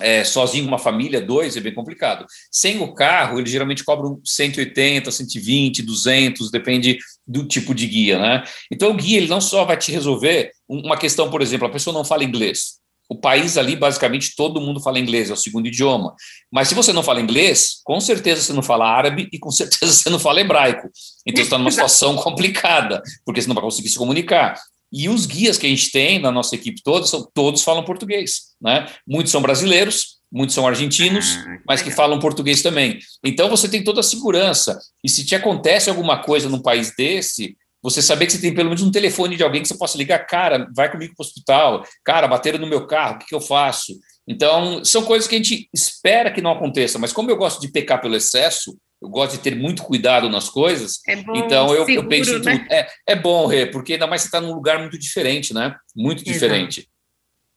[0.00, 2.26] é, sozinho, uma família, dois, é bem complicado.
[2.50, 8.44] Sem o carro, eles geralmente cobram 180, 120, 200, depende do tipo de guia, né?
[8.70, 11.94] Então o guia, ele não só vai te resolver uma questão, por exemplo, a pessoa
[11.94, 16.14] não fala inglês o país ali, basicamente, todo mundo fala inglês, é o segundo idioma.
[16.50, 19.92] Mas se você não fala inglês, com certeza você não fala árabe e com certeza
[19.92, 20.88] você não fala hebraico.
[21.26, 24.58] Então você está numa situação complicada, porque você não vai conseguir se comunicar.
[24.92, 28.54] E os guias que a gente tem na nossa equipe toda, são, todos falam português.
[28.60, 28.86] Né?
[29.06, 32.98] Muitos são brasileiros, muitos são argentinos, ah, mas que falam português também.
[33.24, 34.78] Então você tem toda a segurança.
[35.02, 38.70] E se te acontece alguma coisa num país desse, você saber que você tem pelo
[38.70, 41.84] menos um telefone de alguém que você possa ligar, cara, vai comigo para o hospital,
[42.02, 43.92] cara, bateram no meu carro, o que, que eu faço?
[44.26, 47.70] Então, são coisas que a gente espera que não aconteça, mas como eu gosto de
[47.70, 51.84] pecar pelo excesso, eu gosto de ter muito cuidado nas coisas, é bom, então eu,
[51.84, 52.58] seguro, eu penso em né?
[52.58, 52.72] tudo.
[52.72, 55.76] É, é bom, Rê, porque ainda mais você está num lugar muito diferente, né?
[55.94, 56.80] Muito diferente.
[56.80, 56.94] Exato.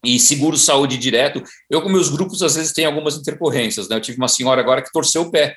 [0.04, 1.42] E seguro saúde direto.
[1.70, 3.96] Eu, com meus grupos, às vezes tem algumas intercorrências, né?
[3.96, 5.56] Eu tive uma senhora agora que torceu o pé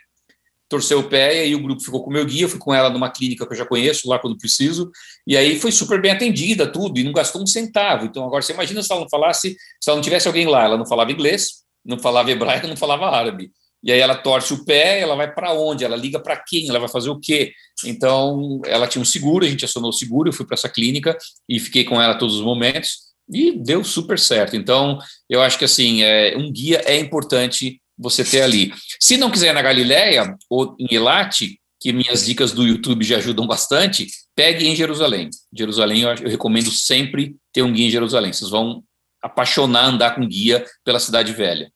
[0.70, 2.88] torceu o pé, e aí o grupo ficou com o meu guia, fui com ela
[2.88, 4.88] numa clínica que eu já conheço, lá quando preciso,
[5.26, 8.06] e aí foi super bem atendida, tudo, e não gastou um centavo.
[8.06, 10.78] Então, agora, você imagina se ela não falasse, se ela não tivesse alguém lá, ela
[10.78, 13.50] não falava inglês, não falava hebraico, não falava árabe.
[13.82, 15.84] E aí ela torce o pé, ela vai para onde?
[15.84, 16.68] Ela liga para quem?
[16.68, 17.52] Ela vai fazer o quê?
[17.84, 21.16] Então, ela tinha um seguro, a gente acionou o seguro, eu fui para essa clínica
[21.48, 24.54] e fiquei com ela todos os momentos, e deu super certo.
[24.54, 28.72] Então, eu acho que assim, é, um guia é importante você ter ali.
[28.98, 33.46] Se não quiser na Galileia ou em Elate, que minhas dicas do YouTube já ajudam
[33.46, 35.28] bastante, pegue em Jerusalém.
[35.52, 38.32] Jerusalém, eu, eu recomendo sempre ter um guia em Jerusalém.
[38.32, 38.82] Vocês vão
[39.22, 41.70] apaixonar andar com guia pela cidade velha.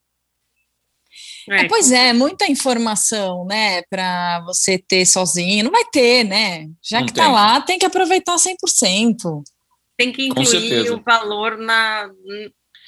[1.50, 5.64] É, pois é, muita informação, né, para você ter sozinho.
[5.64, 6.66] Não vai ter, né?
[6.82, 9.42] Já não que está lá, tem que aproveitar 100%.
[9.96, 12.10] Tem que incluir o valor na,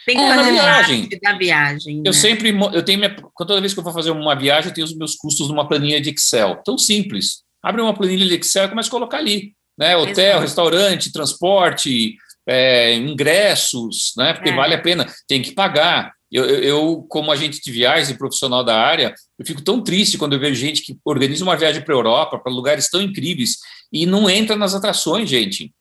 [0.07, 1.09] tem que é, fazer viagem.
[1.21, 1.97] da viagem.
[1.99, 2.19] Eu né?
[2.19, 4.97] sempre, eu tenho minha, toda vez que eu vou fazer uma viagem, eu tenho os
[4.97, 6.63] meus custos numa planilha de Excel.
[6.65, 7.43] Tão simples.
[7.61, 9.53] Abre uma planilha de Excel e começa a colocar ali.
[9.77, 9.97] Né?
[9.97, 10.41] Hotel, Exato.
[10.43, 12.17] restaurante, transporte,
[12.47, 14.33] é, ingressos, né?
[14.33, 14.55] Porque é.
[14.55, 16.13] vale a pena, tem que pagar.
[16.31, 20.17] Eu, eu, eu, como agente de viagens e profissional da área, eu fico tão triste
[20.17, 23.57] quando eu vejo gente que organiza uma viagem para a Europa, para lugares tão incríveis,
[23.93, 25.73] e não entra nas atrações, gente.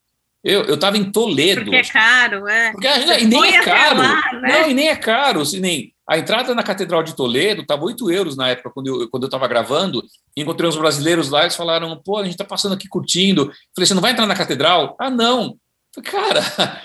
[0.45, 1.63] Eu estava em Toledo.
[1.63, 2.71] Porque é caro, é.
[2.71, 3.97] Porque, e nem é caro.
[3.97, 4.62] Lá, né?
[4.62, 5.41] Não, e nem é caro.
[5.41, 9.10] Assim, nem, a entrada na Catedral de Toledo estava 8 euros na época, quando eu
[9.10, 10.03] quando estava gravando.
[10.38, 13.51] Encontrei uns brasileiros lá, eles falaram: pô, a gente está passando aqui curtindo.
[13.75, 14.95] Falei: você não vai entrar na Catedral?
[14.99, 15.58] Ah, não.
[16.03, 16.41] Cara,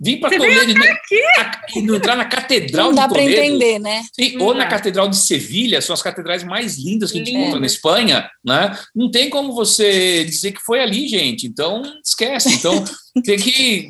[0.00, 0.72] vim para Toledo
[1.74, 3.34] e não entrar na Catedral não dá de Toledo.
[3.34, 4.02] para entender, né?
[4.12, 7.42] Sim, ou na Catedral de Sevilha, são as catedrais mais lindas que a gente Lindo.
[7.42, 8.78] encontra na Espanha, né?
[8.94, 11.46] Não tem como você dizer que foi ali, gente.
[11.46, 12.52] Então, esquece.
[12.54, 12.84] Então,
[13.24, 13.88] tem que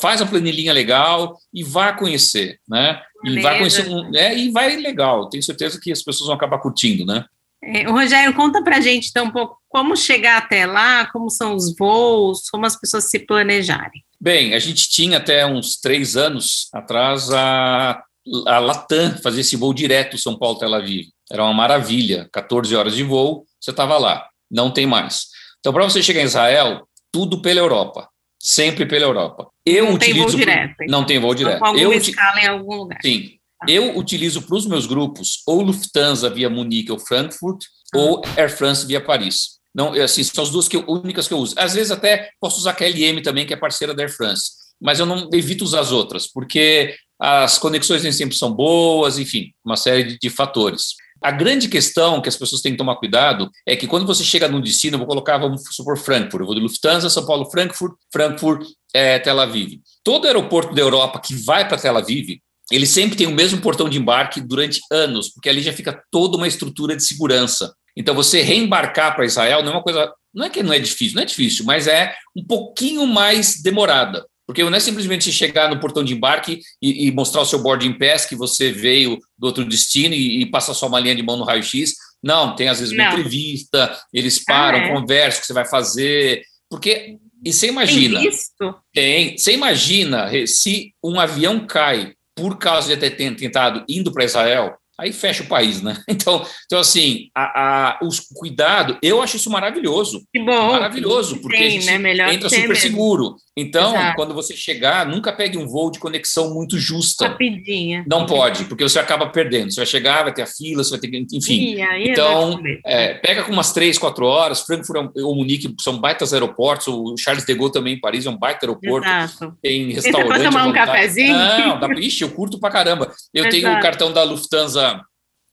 [0.00, 3.00] faz uma planilhinha legal e vá conhecer, né?
[3.24, 5.28] E vai conhecer um, é, e vai legal.
[5.28, 7.24] Tenho certeza que as pessoas vão acabar curtindo, né?
[7.64, 11.74] É, Rogério, conta para gente então um pouco como chegar até lá, como são os
[11.74, 14.04] voos, como as pessoas se planejarem.
[14.20, 18.02] Bem, a gente tinha até uns três anos atrás a,
[18.46, 21.06] a Latam fazer esse voo direto São Paulo-Tel Aviv.
[21.30, 24.28] Era uma maravilha, 14 horas de voo, você estava lá.
[24.50, 25.28] Não tem mais.
[25.58, 28.10] Então, para você chegar em Israel, tudo pela Europa.
[28.38, 29.48] Sempre pela Europa.
[29.64, 30.18] Eu não utilizo.
[30.18, 30.86] Tem voo direto, então.
[31.00, 31.58] Não tem voo direto.
[31.60, 32.98] Com alguma eu escala em algum lugar.
[33.00, 33.38] Sim.
[33.66, 37.98] Eu utilizo para os meus grupos ou Lufthansa via Munique ou Frankfurt ah.
[37.98, 39.61] ou Air France via Paris.
[39.74, 41.54] Não, assim, são as duas que eu, únicas que eu uso.
[41.56, 44.98] Às vezes até posso usar a KLM também, que é parceira da Air France, mas
[44.98, 49.76] eu não evito usar as outras, porque as conexões nem sempre são boas, enfim, uma
[49.76, 50.94] série de, de fatores.
[51.22, 54.48] A grande questão que as pessoas têm que tomar cuidado é que quando você chega
[54.48, 57.92] num destino, eu vou colocar, vamos supor, Frankfurt, eu vou de Lufthansa, São Paulo, Frankfurt,
[58.12, 59.80] Frankfurt, é, Tel Aviv.
[60.02, 62.40] Todo aeroporto da Europa que vai para Tel Aviv,
[62.72, 66.36] ele sempre tem o mesmo portão de embarque durante anos, porque ali já fica toda
[66.36, 67.72] uma estrutura de segurança.
[67.96, 70.12] Então, você reembarcar para Israel não é uma coisa.
[70.34, 74.24] Não é que não é difícil, não é difícil, mas é um pouquinho mais demorada.
[74.46, 77.92] Porque não é simplesmente chegar no portão de embarque e, e mostrar o seu boarding
[77.92, 81.44] pass que você veio do outro destino e, e passa sua malinha de mão no
[81.44, 81.94] raio-x.
[82.22, 83.12] Não, tem às vezes uma não.
[83.12, 84.92] entrevista, eles param, ah, é?
[84.92, 86.42] conversam o que você vai fazer.
[86.70, 87.18] Porque.
[87.44, 88.20] E você imagina.
[88.20, 88.74] Tem visto?
[88.92, 89.38] Tem.
[89.38, 95.12] Você imagina se um avião cai por causa de ter tentado indo para Israel, aí
[95.12, 95.96] fecha o país, né?
[96.08, 100.22] Então, então assim, a, a, os cuidado, eu acho isso maravilhoso.
[100.32, 100.72] Que bom.
[100.72, 102.34] Maravilhoso, porque Tem, a gente né?
[102.34, 102.76] entra super mesmo.
[102.76, 103.36] seguro.
[103.56, 104.16] Então, Exato.
[104.16, 107.28] quando você chegar, nunca pegue um voo de conexão muito justa.
[107.28, 108.02] Rapidinha.
[108.08, 109.70] Não pode, porque você acaba perdendo.
[109.70, 111.36] Você vai chegar, vai ter a fila, você vai ter que.
[111.36, 111.76] Enfim.
[111.98, 114.62] então, é, pega com umas três, quatro horas.
[114.62, 116.88] Frankfurt ou Munique são baitas aeroportos.
[116.88, 119.06] O Charles de Gaulle também em Paris é um baita aeroporto.
[119.06, 119.54] Exato.
[119.60, 120.38] Tem restaurante.
[120.38, 121.34] Você tomar um cafezinho?
[121.36, 123.12] Não, dá, ixi, eu curto pra caramba.
[123.34, 123.54] Eu Exato.
[123.54, 125.02] tenho o cartão da Lufthansa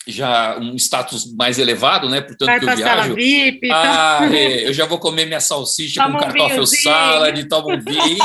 [0.08, 2.22] já um status mais elevado, né?
[2.22, 3.16] Portanto, Vai que eu viajo.
[3.16, 3.78] VIP, então.
[3.78, 8.18] ah, é, eu já vou comer minha salsicha toma com cartoffel salad, tomo um vinho.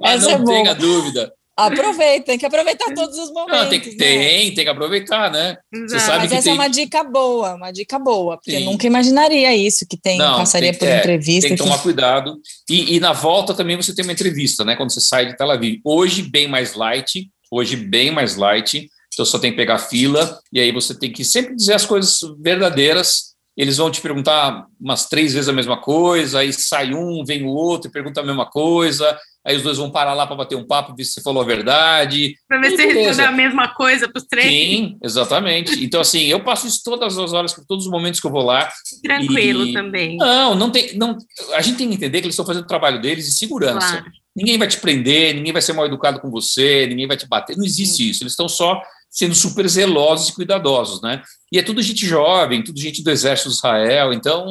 [0.00, 1.32] mas não é tenha dúvida.
[1.56, 3.62] Aproveita, tem que aproveitar todos os momentos.
[3.62, 3.94] Não, tem, né?
[3.96, 5.56] tem, tem que aproveitar, né?
[5.88, 6.52] Você sabe Mas que essa tem...
[6.52, 8.58] é uma dica boa, uma dica boa, porque Sim.
[8.58, 11.48] eu nunca imaginaria isso, que tem, Não, passaria tem, por é, entrevista.
[11.48, 12.38] Tem que, que tomar cuidado.
[12.68, 14.76] E, e, na volta também você tem uma entrevista, né?
[14.76, 15.80] Quando você sai de Tel Aviv.
[15.82, 18.90] Hoje, bem mais light, hoje, bem mais light.
[19.16, 22.18] Então só tem que pegar fila, e aí você tem que sempre dizer as coisas
[22.38, 23.34] verdadeiras.
[23.56, 27.48] Eles vão te perguntar umas três vezes a mesma coisa, aí sai um, vem o
[27.48, 30.66] outro e pergunta a mesma coisa, aí os dois vão parar lá para bater um
[30.66, 32.34] papo, ver se você falou a verdade.
[32.46, 34.46] Para ver se respondeu a mesma coisa para os três.
[34.46, 35.82] Sim, exatamente.
[35.82, 38.68] Então, assim, eu passo isso todas as horas, todos os momentos que eu vou lá.
[39.02, 39.72] Tranquilo e...
[39.72, 40.18] também.
[40.18, 40.94] Não, não tem.
[40.98, 41.16] Não,
[41.54, 43.78] a gente tem que entender que eles estão fazendo o trabalho deles de segurança.
[43.78, 44.12] Claro.
[44.36, 47.56] Ninguém vai te prender, ninguém vai ser mal educado com você, ninguém vai te bater.
[47.56, 48.22] Não existe isso.
[48.22, 48.82] Eles estão só
[49.16, 51.22] sendo super zelosos e cuidadosos, né?
[51.50, 54.46] E é tudo gente jovem, tudo gente do exército de Israel, então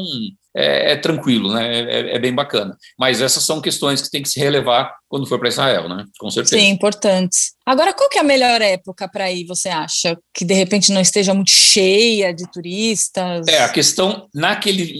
[0.58, 1.82] é, é tranquilo, né?
[1.82, 2.75] É, é, bem bacana.
[2.97, 6.04] Mas essas são questões que tem que se relevar quando for para Israel, né?
[6.17, 6.60] Com certeza.
[6.60, 7.51] Sim, importantes.
[7.63, 10.17] Agora, qual que é a melhor época para ir, você acha?
[10.34, 13.47] Que de repente não esteja muito cheia de turistas?
[13.47, 14.95] É, a questão naquele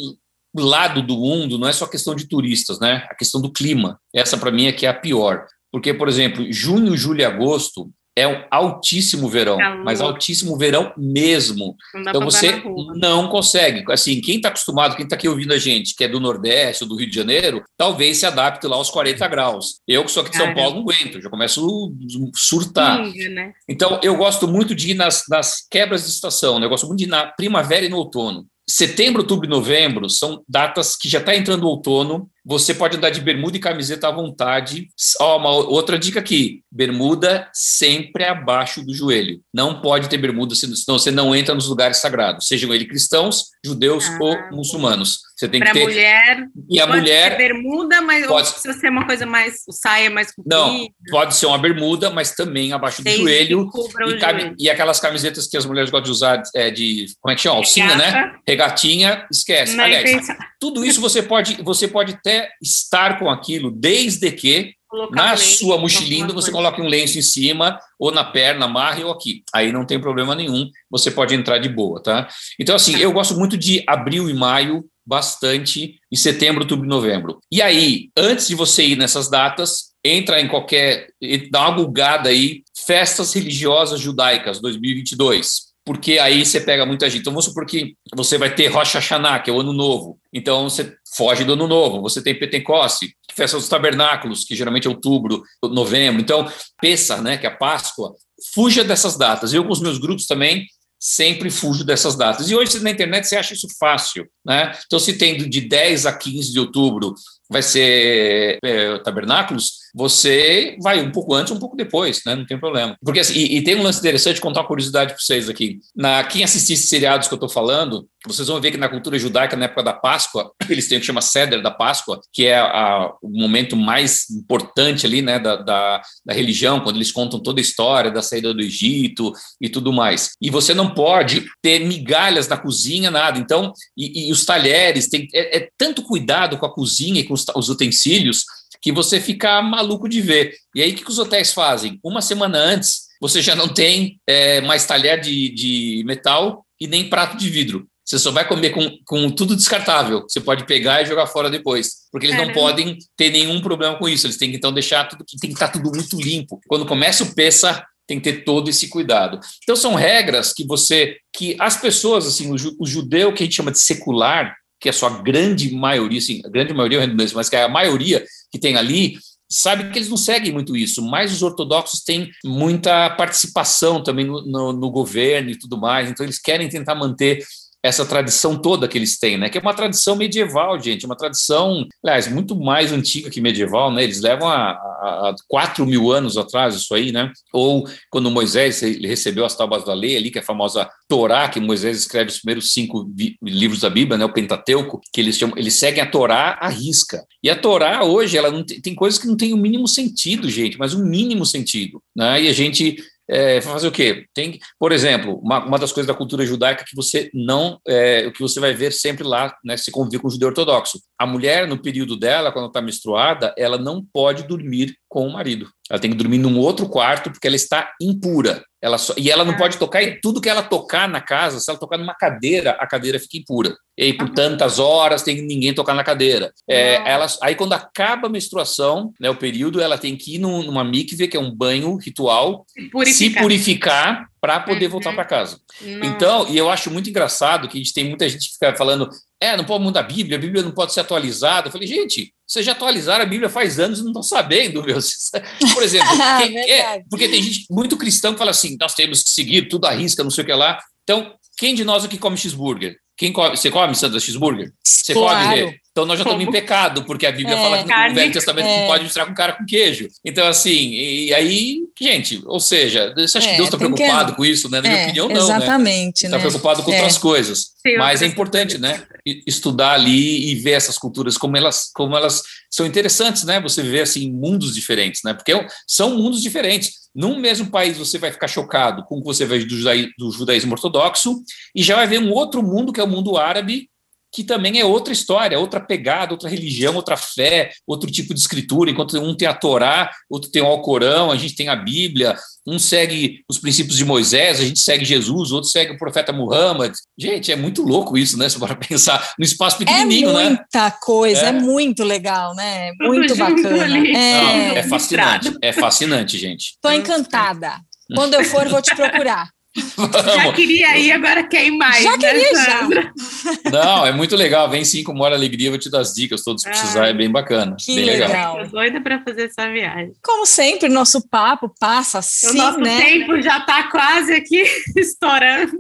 [0.56, 3.08] lado do mundo não é só questão de turistas, né?
[3.10, 4.00] A questão do clima.
[4.14, 5.48] Essa para mim é que é a pior.
[5.72, 9.84] Porque, por exemplo, junho, julho e agosto é um altíssimo verão, Calor.
[9.84, 11.76] mas altíssimo verão mesmo.
[11.96, 12.64] Então você
[12.96, 13.84] não consegue.
[13.92, 16.90] Assim, quem está acostumado, quem está aqui ouvindo a gente, que é do Nordeste ou
[16.90, 19.82] do Rio de Janeiro, talvez se adapte lá aos 40 graus.
[19.88, 23.04] Eu que sou aqui de São Paulo não aguento, já começo a surtar.
[23.30, 23.54] né?
[23.68, 26.66] Então eu gosto muito de ir nas, nas quebras de estação, né?
[26.66, 30.44] eu gosto muito de ir na primavera e no outono setembro, outubro e novembro são
[30.50, 34.12] datas que já está entrando o outono, você pode andar de bermuda e camiseta à
[34.12, 34.88] vontade.
[35.20, 39.42] Ó, uma outra dica aqui: bermuda sempre abaixo do joelho.
[39.54, 44.08] Não pode ter bermuda, senão você não entra nos lugares sagrados, sejam eles cristãos, judeus
[44.08, 45.26] ah, ou muçulmanos.
[45.36, 45.84] Você tem que ter.
[45.84, 46.48] mulher.
[46.70, 47.38] E a mulher.
[47.38, 49.64] bermuda, mas pode precisa ser uma coisa mais.
[49.70, 50.56] saia mais comprida.
[50.56, 53.70] Não, pode ser uma bermuda, mas também abaixo do joelho.
[54.08, 54.56] E, cam...
[54.58, 57.08] e, aquelas camisetas que as mulheres gostam de usar é de.
[57.20, 57.58] Como é que chama?
[57.58, 58.36] Alcinha, né?
[58.48, 59.76] Regatinha, esquece.
[59.76, 60.26] Não Aliás,
[60.60, 62.18] tudo isso você pode, você pode
[62.62, 64.74] estar com aquilo, desde que
[65.12, 69.12] na um sua mochilinha você coloque um lenço em cima, ou na perna, amarre ou
[69.12, 69.44] aqui.
[69.54, 72.28] Aí não tem problema nenhum, você pode entrar de boa, tá?
[72.60, 77.40] Então, assim, eu gosto muito de abril e maio bastante em setembro, outubro e novembro.
[77.52, 81.10] E aí, antes de você ir nessas datas, entra em qualquer.
[81.52, 85.65] dá uma bugada aí, festas religiosas judaicas 2022.
[85.86, 87.22] Porque aí você pega muita gente.
[87.22, 90.20] Então, vamos supor que você vai ter Rosh Hashanah, que é o Ano Novo.
[90.34, 92.02] Então, você foge do Ano Novo.
[92.02, 96.20] Você tem Pentecoste, festa dos tabernáculos, que geralmente é outubro, novembro.
[96.20, 98.16] Então, Pessa, né, que é a Páscoa.
[98.54, 99.54] Fuja dessas datas.
[99.54, 100.66] Eu, com os meus grupos também,
[101.00, 102.50] sempre fujo dessas datas.
[102.50, 104.76] E hoje na internet você acha isso fácil, né?
[104.88, 107.14] Então, se tem de 10 a 15 de outubro
[107.48, 112.36] vai ser é, tabernáculos, você vai um pouco antes, um pouco depois, né?
[112.36, 112.98] Não tem problema.
[113.02, 115.80] Porque assim, e, e tem um lance interessante, contar uma curiosidade para vocês aqui.
[115.96, 119.56] Na, quem assistisse seriados que eu estou falando, vocês vão ver que na cultura judaica,
[119.56, 123.14] na época da Páscoa, eles têm o que chama Seder da Páscoa, que é a,
[123.22, 127.64] o momento mais importante ali, né, da, da, da, religião, quando eles contam toda a
[127.64, 129.32] história da saída do Egito
[129.62, 130.32] e tudo mais.
[130.42, 133.40] E você não pode ter migalhas na cozinha, nada.
[133.40, 137.34] Então, e, e os talheres, tem, é, é tanto cuidado com a cozinha e com
[137.34, 138.44] os, os utensílios
[138.86, 140.54] que você fica maluco de ver.
[140.76, 142.00] E aí, o que, os hotéis fazem?
[142.04, 147.10] Uma semana antes, você já não tem é, mais talher de, de metal e nem
[147.10, 147.88] prato de vidro.
[148.06, 150.22] Você só vai comer com, com tudo descartável.
[150.30, 151.94] Você pode pegar e jogar fora depois.
[152.12, 152.54] Porque eles Caramba.
[152.54, 154.28] não podem ter nenhum problema com isso.
[154.28, 156.60] Eles têm que então deixar tudo, tem que estar tudo muito limpo.
[156.68, 159.40] Quando começa o peça, tem que ter todo esse cuidado.
[159.64, 163.56] Então são regras que você, que as pessoas, assim, o, o judeu que a gente
[163.56, 167.50] chama de secular, que é a sua grande maioria, sim, a grande maioria é mas
[167.50, 168.24] que é a maioria
[168.56, 169.18] que tem ali,
[169.50, 174.42] sabe que eles não seguem muito isso, mas os ortodoxos têm muita participação também no,
[174.46, 177.44] no, no governo e tudo mais, então eles querem tentar manter
[177.86, 179.48] essa tradição toda que eles têm, né?
[179.48, 184.04] Que é uma tradição medieval, gente, uma tradição, aliás, muito mais antiga que medieval, né?
[184.04, 187.32] Eles levam a, a, 4 mil anos atrás isso aí, né?
[187.54, 191.60] Ou quando Moisés recebeu as tábuas da lei ali, que é a famosa Torá, que
[191.60, 193.08] Moisés escreve os primeiros cinco
[193.40, 194.26] livros da Bíblia, né?
[194.26, 197.24] O Pentateuco, que eles chamam, eles seguem a Torá à risca.
[197.44, 200.80] E a Torá hoje, ela tem, tem coisas que não tem o mínimo sentido, gente,
[200.80, 202.42] mas um mínimo sentido, né?
[202.42, 202.96] E a gente
[203.30, 204.26] é, fazer o quê?
[204.34, 208.40] Tem, por exemplo, uma, uma, das coisas da cultura judaica que você não, é, que
[208.40, 211.00] você vai ver sempre lá, né, se convive com o judeu ortodoxo.
[211.18, 215.70] A mulher, no período dela, quando está menstruada, ela não pode dormir com o marido.
[215.90, 218.64] Ela tem que dormir num outro quarto porque ela está impura.
[218.82, 221.70] Ela só, e ela não pode tocar em tudo que ela tocar na casa, se
[221.70, 223.76] ela tocar numa cadeira, a cadeira fica impura.
[223.98, 226.52] E aí, por tantas horas, tem ninguém tocar na cadeira.
[226.70, 230.84] É, ela, aí, quando acaba a menstruação, né, o período, ela tem que ir numa
[230.84, 233.14] mikve, que é um banho ritual, purificar.
[233.16, 234.92] se purificar para poder uhum.
[234.92, 235.60] voltar para casa.
[235.82, 236.06] Nossa.
[236.06, 239.10] Então, e eu acho muito engraçado que a gente tem muita gente que fica falando,
[239.42, 241.68] é, não pode mudar a Bíblia, a Bíblia não pode ser atualizada.
[241.68, 245.00] Eu falei, gente, vocês já atualizaram a Bíblia faz anos e não estão sabendo, meu.
[245.74, 249.32] Por exemplo, quem, é, porque tem gente muito cristão que fala assim, nós temos que
[249.32, 250.80] seguir tudo à risca, não sei o que lá.
[251.04, 252.98] Então, quem de nós aqui come cheeseburger?
[253.18, 254.74] Quem come, você come Sandra cheeseburger?
[254.84, 255.50] Você claro.
[255.50, 255.80] come?
[255.92, 258.68] Então nós já estamos em pecado, porque a Bíblia é, fala que no Velho Testamento
[258.68, 258.80] é.
[258.82, 260.10] não pode misturar com cara com queijo.
[260.26, 264.38] Então, assim, e aí, gente, ou seja, você acha é, que Deus está preocupado que...
[264.38, 264.82] com isso, né?
[264.82, 265.48] Na minha é, opinião, não.
[265.48, 265.56] Né?
[265.56, 266.26] Exatamente.
[266.26, 266.44] Está né?
[266.44, 267.20] preocupado com outras é.
[267.20, 267.72] coisas.
[267.82, 269.02] Sim, Mas é importante, né?
[269.26, 273.60] Estudar ali e ver essas culturas, como elas, como elas são interessantes, né?
[273.60, 275.34] Você vê assim, mundos diferentes, né?
[275.34, 275.52] Porque
[275.88, 277.06] são mundos diferentes.
[277.14, 279.76] Num mesmo país você vai ficar chocado com o que você vê do,
[280.18, 281.42] do judaísmo ortodoxo,
[281.74, 283.90] e já vai ver um outro mundo, que é o mundo árabe,
[284.36, 288.92] que também é outra história, outra pegada, outra religião, outra fé, outro tipo de escritura.
[288.92, 292.36] Enquanto um tem a Torá, outro tem o Alcorão, a gente tem a Bíblia,
[292.68, 296.92] um segue os princípios de Moisés, a gente segue Jesus, outro segue o profeta Muhammad.
[297.18, 298.50] Gente, é muito louco isso, né?
[298.50, 300.44] Se para pensar no espaço pequenininho, né?
[300.44, 300.94] É muita né?
[301.02, 301.50] coisa, é.
[301.50, 301.52] é.
[301.54, 302.92] muito legal, né?
[303.00, 303.98] Muito bacana.
[304.06, 304.68] É...
[304.68, 306.72] Não, é fascinante, é fascinante, gente.
[306.72, 307.80] Estou encantada.
[308.14, 309.55] Quando eu for, vou te procurar.
[309.76, 312.02] Já queria ir, agora quer ir mais.
[312.02, 313.72] Já né, queria, já.
[313.72, 314.70] Não, é muito legal.
[314.70, 317.14] Vem sim com maior alegria, vou te dar as dicas todos que ah, precisar, é
[317.14, 317.76] bem bacana.
[317.78, 318.30] Que bem legal.
[318.30, 318.64] legal.
[318.64, 320.14] Tô doida para fazer essa viagem.
[320.24, 322.98] Como sempre, nosso papo passa assim, o nosso né?
[322.98, 324.64] tempo já está quase aqui
[324.96, 325.78] estourando.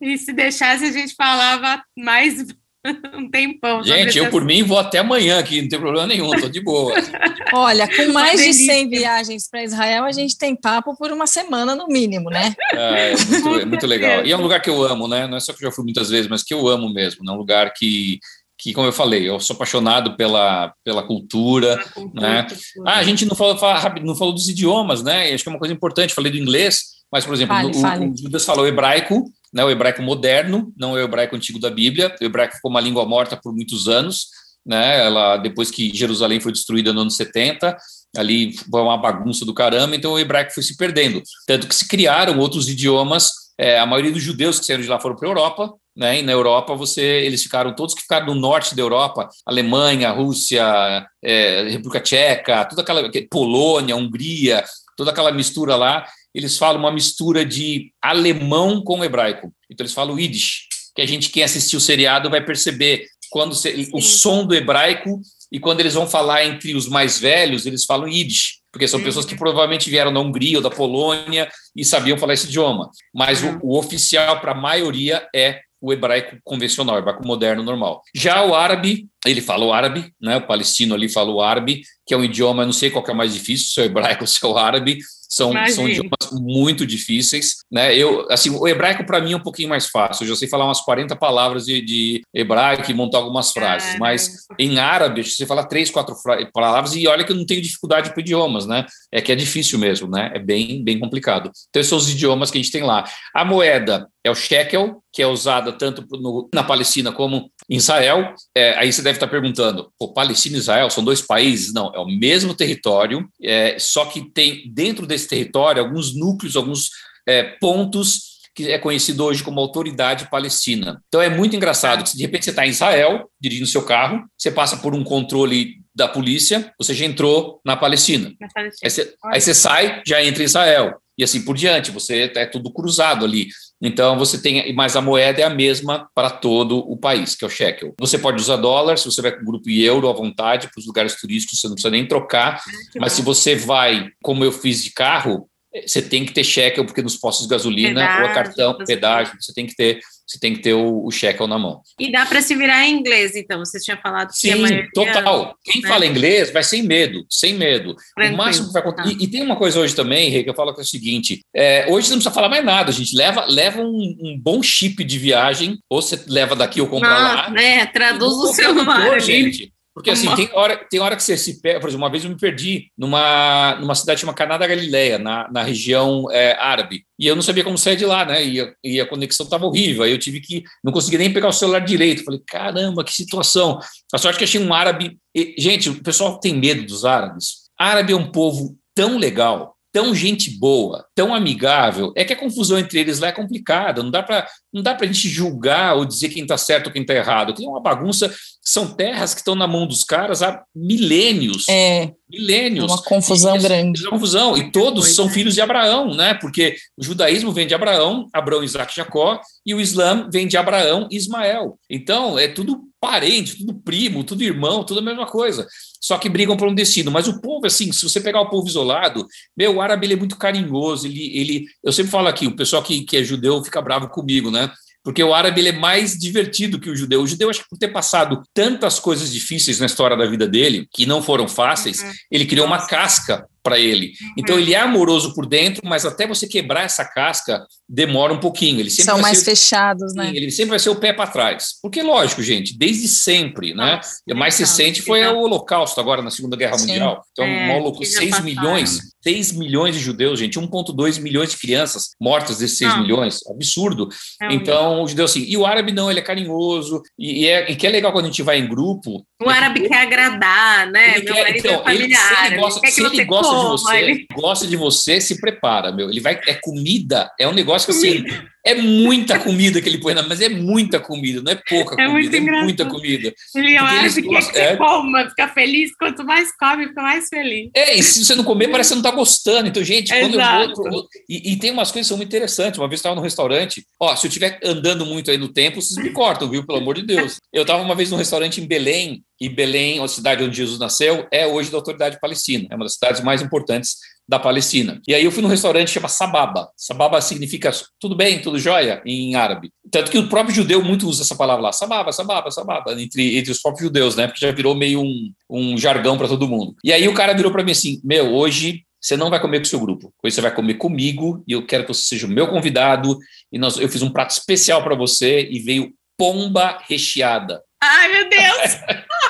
[0.00, 2.46] E se deixasse, a gente falava mais
[3.14, 3.82] um tempão.
[3.82, 6.94] Gente, eu por mim vou até amanhã aqui, não tem problema nenhum, tô de boa.
[7.52, 11.74] Olha, com mais de 100 viagens para Israel, a gente tem papo por uma semana
[11.74, 12.54] no mínimo, né?
[12.72, 14.24] É, é muito, é muito legal.
[14.24, 15.26] E é um lugar que eu amo, né?
[15.26, 17.28] Não é só que eu já fui muitas vezes, mas que eu amo mesmo.
[17.28, 18.18] É um lugar que
[18.60, 22.42] que, como eu falei, eu sou apaixonado pela, pela cultura, cultura né?
[22.42, 22.90] Cultura.
[22.90, 23.56] Ah, a gente não falou,
[24.02, 25.32] não falou dos idiomas, né?
[25.32, 28.06] Acho que é uma coisa importante, falei do inglês, mas, por exemplo, fale, o, fale.
[28.08, 32.14] o Judas falou hebraico, né, o hebraico moderno, não é o hebraico antigo da Bíblia.
[32.20, 34.26] O hebraico ficou uma língua morta por muitos anos,
[34.64, 35.06] né?
[35.06, 37.76] Ela depois que Jerusalém foi destruída no ano 70,
[38.16, 41.22] ali foi uma bagunça do caramba, então o hebraico foi se perdendo.
[41.46, 45.00] Tanto que se criaram outros idiomas, é, a maioria dos judeus que saíram de lá
[45.00, 46.20] foram para a Europa, né?
[46.20, 51.06] E na Europa você, eles ficaram todos que ficaram no norte da Europa, Alemanha, Rússia,
[51.22, 54.62] é, República Tcheca, toda aquela Polônia, Hungria,
[54.96, 59.52] toda aquela mistura lá, eles falam uma mistura de alemão com hebraico.
[59.70, 63.88] Então eles falam Yiddish, que a gente quem assistiu o seriado vai perceber quando se,
[63.92, 65.20] o som do hebraico
[65.52, 69.24] e quando eles vão falar entre os mais velhos, eles falam Yiddish, porque são pessoas
[69.24, 69.38] que uhum.
[69.38, 72.90] provavelmente vieram da Hungria ou da Polônia e sabiam falar esse idioma.
[73.14, 78.02] Mas o, o oficial para a maioria é o hebraico convencional, o hebraico moderno normal.
[78.14, 80.36] Já o árabe, ele fala o árabe, né?
[80.36, 83.34] O palestino ali fala o árabe, que é um idioma, não sei qual é mais
[83.34, 84.98] difícil, se é o hebraico ou se é o árabe,
[85.28, 87.94] são, são idiomas muito difíceis, né?
[87.94, 90.24] Eu, assim, o hebraico para mim é um pouquinho mais fácil.
[90.24, 94.46] Eu já sei falar umas 40 palavras de, de hebraico e montar algumas frases, mas
[94.58, 96.16] em árabe você fala três, quatro
[96.52, 98.86] palavras e olha que eu não tenho dificuldade para idiomas, né?
[99.12, 100.30] É que é difícil mesmo, né?
[100.34, 101.50] É bem, bem complicado.
[101.68, 103.04] Então esses são os idiomas que a gente tem lá.
[103.34, 108.34] A moeda é o shekel, que é usada tanto no, na Palestina como em Israel.
[108.54, 111.72] É, aí você deve estar perguntando, pô, Palestina e Israel são dois países?
[111.72, 116.90] Não, é o mesmo território, é, só que tem dentro desse território alguns núcleos, alguns
[117.26, 121.00] é, pontos que é conhecido hoje como Autoridade Palestina.
[121.06, 124.50] Então é muito engraçado que de repente você está em Israel, dirigindo seu carro, você
[124.50, 128.32] passa por um controle da polícia, você já entrou na Palestina.
[128.40, 128.80] Na Palestina.
[128.84, 131.90] Aí, você, aí você sai, já entra em Israel e assim por diante.
[131.90, 133.48] Você é tudo cruzado ali.
[133.80, 137.46] Então você tem, mas a moeda é a mesma para todo o país, que é
[137.46, 137.94] o shekel.
[137.98, 140.86] Você pode usar dólar, se você vai com o grupo euro à vontade para os
[140.86, 142.56] lugares turísticos, você não precisa nem trocar.
[142.56, 145.47] Ah, mas se você vai, como eu fiz de carro,
[145.86, 149.36] você tem que ter shekel, porque nos postos de gasolina pedágio, ou a cartão, pedágio,
[149.40, 151.80] você tem que ter você tem que ter o, o shekel na mão.
[151.98, 153.60] E dá para se virar em inglês, então?
[153.60, 155.56] Você tinha falado Sim, maioria, total.
[155.64, 155.88] Quem né?
[155.88, 157.96] fala inglês vai sem medo, sem medo.
[158.14, 158.34] Tranquilo.
[158.34, 159.16] O máximo que vai acontecer.
[159.18, 161.40] E, e, tem uma coisa hoje também, Rê, que eu falo que é o seguinte:
[161.56, 163.16] é, hoje você não precisa falar mais nada, gente.
[163.16, 167.34] Leva, leva um, um, bom chip de viagem, ou você leva daqui ou compra Nossa,
[167.34, 167.50] lá.
[167.50, 167.86] Né?
[167.86, 169.18] Traduz o celular.
[169.20, 169.72] Gente.
[169.98, 171.80] Porque assim, tem hora, tem hora que você se perde.
[171.80, 175.50] Por exemplo, uma vez eu me perdi numa, numa cidade chamada Caná da Galileia, na,
[175.50, 177.04] na região é, árabe.
[177.18, 178.46] E eu não sabia como sair de lá, né?
[178.46, 180.04] E a, e a conexão estava horrível.
[180.04, 180.62] Aí eu tive que.
[180.84, 182.22] Não conseguia nem pegar o celular direito.
[182.22, 183.80] Falei, caramba, que situação.
[184.14, 185.18] A sorte que achei um árabe.
[185.34, 187.68] E, gente, o pessoal tem medo dos árabes.
[187.76, 192.78] Árabe é um povo tão legal, tão gente boa, tão amigável, é que a confusão
[192.78, 194.02] entre eles lá é complicada.
[194.02, 196.92] Não dá para não dá para a gente julgar ou dizer quem está certo ou
[196.92, 197.54] quem está errado.
[197.54, 198.32] Tem uma bagunça.
[198.62, 201.66] São terras que estão na mão dos caras há milênios.
[201.70, 202.12] É.
[202.28, 202.84] Milênios.
[202.84, 204.02] Uma confusão e, grande.
[204.02, 204.56] Uma confusão.
[204.58, 206.34] E todos são filhos de Abraão, né?
[206.34, 211.08] Porque o judaísmo vem de Abraão, Abraão, Isaac, Jacó, e o Islã vem de Abraão
[211.10, 211.78] e Ismael.
[211.88, 215.66] Então, é tudo parente, tudo primo, tudo irmão, tudo a mesma coisa
[216.00, 217.10] só que brigam por um destino.
[217.10, 219.26] Mas o povo, assim, se você pegar o povo isolado,
[219.56, 222.82] meu, o árabe ele é muito carinhoso, ele, ele, eu sempre falo aqui, o pessoal
[222.82, 224.70] que, que é judeu fica bravo comigo, né?
[225.02, 227.22] Porque o árabe ele é mais divertido que o judeu.
[227.22, 230.86] O judeu, acho que por ter passado tantas coisas difíceis na história da vida dele,
[230.92, 232.12] que não foram fáceis, uhum.
[232.30, 234.06] ele criou uma casca para ele.
[234.06, 234.32] Uhum.
[234.38, 238.80] Então ele é amoroso por dentro, mas até você quebrar essa casca demora um pouquinho.
[238.80, 240.30] Ele São mais ser, fechados, né?
[240.34, 241.74] Ele sempre vai ser o pé para trás.
[241.82, 243.96] Porque lógico, gente, desde sempre, né?
[243.96, 246.88] Nossa, mais recente foi o Holocausto agora na Segunda Guerra Sim.
[246.88, 247.22] Mundial.
[247.32, 252.58] Então, é, um 6 milhões, 6 milhões de judeus, gente, 1.2 milhões de crianças mortas
[252.58, 253.02] desses 6 não.
[253.02, 254.08] milhões, absurdo.
[254.40, 257.70] É então, o judeu assim, e o árabe não, ele é carinhoso e, e é
[257.70, 259.24] e que é legal quando a gente vai em grupo.
[259.40, 261.16] O árabe quer agradar, né?
[261.16, 263.64] Ele Meu quer, então, é familiar, ele, se ele gosta, ele se ele gosta de
[263.64, 264.26] você, ele...
[264.34, 266.10] gosta de você, se prepara, meu.
[266.10, 266.40] Ele vai.
[266.46, 268.24] É comida, é um negócio que assim.
[268.68, 272.06] É muita comida que ele põe na mas é muita comida, não é pouca é
[272.06, 273.32] comida, é muita comida.
[273.54, 277.70] Ele acha que, gostam, é, coma, fica feliz, quanto mais come, fica mais feliz.
[277.74, 279.68] É, e se você não comer, parece que você não está gostando.
[279.68, 280.84] Então, gente, quando Exato.
[280.84, 281.08] eu vou.
[281.26, 282.78] E, e, tem umas coisas que são muito interessantes.
[282.78, 285.80] Uma vez eu estava no restaurante, ó, se eu estiver andando muito aí no tempo,
[285.80, 286.66] vocês me cortam, viu?
[286.66, 287.36] Pelo amor de Deus.
[287.50, 291.26] Eu estava uma vez num restaurante em Belém, e Belém, a cidade onde Jesus nasceu,
[291.32, 292.66] é hoje da autoridade palestina.
[292.70, 293.96] É uma das cidades mais importantes
[294.28, 295.00] da Palestina.
[295.08, 296.70] E aí eu fui num restaurante que chama Sababa.
[296.76, 299.72] Sababa significa tudo bem, tudo jóia em árabe.
[299.90, 303.50] Tanto que o próprio judeu muito usa essa palavra lá, Sababa, Sababa, Sababa, entre, entre
[303.50, 304.26] os próprios judeus, né?
[304.26, 306.76] Porque já virou meio um, um jargão para todo mundo.
[306.84, 309.64] E aí o cara virou para mim assim: Meu, hoje você não vai comer com
[309.64, 312.30] o seu grupo, hoje você vai comer comigo e eu quero que você seja o
[312.30, 313.16] meu convidado.
[313.50, 317.62] E nós, eu fiz um prato especial para você e veio pomba recheada.
[317.80, 318.76] Ai, meu Deus!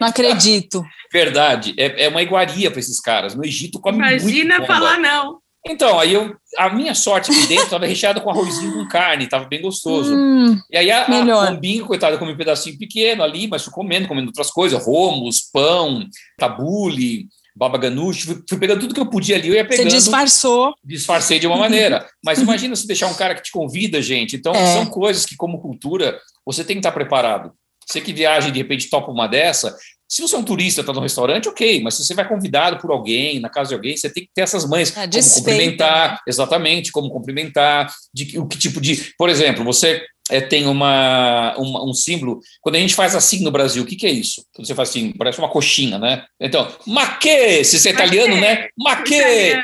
[0.00, 0.84] Não acredito.
[1.12, 1.74] Verdade.
[1.78, 3.34] É, é uma iguaria para esses caras.
[3.34, 5.38] No Egito come Imagina muito falar não.
[5.66, 9.44] Então, aí eu, a minha sorte aqui dentro estava recheada com arrozinho com carne, estava
[9.44, 10.14] bem gostoso.
[10.14, 14.08] Hum, e aí a, a pombinha, coitada, comeu um pedacinho pequeno ali, mas fui comendo,
[14.08, 16.06] comendo outras coisas, romos, pão,
[16.38, 19.90] tabule, baba ganoush, fui, fui, pegando tudo que eu podia ali, eu ia pegando.
[19.90, 20.74] Você disfarçou.
[20.82, 22.06] Disfarcei de uma maneira.
[22.24, 24.36] Mas imagina se deixar um cara que te convida, gente.
[24.36, 24.72] Então, é.
[24.72, 27.52] são coisas que, como cultura, você tem que estar preparado.
[27.88, 29.76] Você que viaja e de repente topa uma dessa,
[30.08, 32.90] se você é um turista, está no restaurante, ok, mas se você vai convidado por
[32.90, 36.90] alguém, na casa de alguém, você tem que ter essas mães, é, como cumprimentar, exatamente,
[36.90, 39.12] como cumprimentar, de o que tipo de.
[39.18, 42.40] Por exemplo, você é, tem uma, uma, um símbolo.
[42.62, 44.42] Quando a gente faz assim no Brasil, o que, que é isso?
[44.54, 46.24] Quando você faz assim, parece uma coxinha, né?
[46.40, 48.68] Então, maquê, se você é italiano, né?
[48.78, 49.60] Maquê!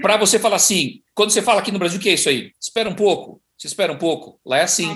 [0.00, 2.52] Para você falar assim, quando você fala aqui no Brasil, o que é isso aí?
[2.60, 3.40] Espera um pouco.
[3.58, 4.38] Você espera um pouco.
[4.46, 4.88] Lá é assim.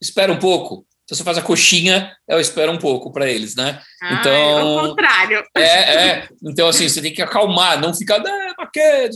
[0.00, 0.86] Espera um pouco.
[1.08, 3.80] Se você faz a coxinha, eu espero um pouco para eles, né?
[4.02, 5.42] Ah, então, é o contrário.
[5.56, 6.28] É, é.
[6.44, 8.68] Então, assim, você tem que acalmar, não ficar ah,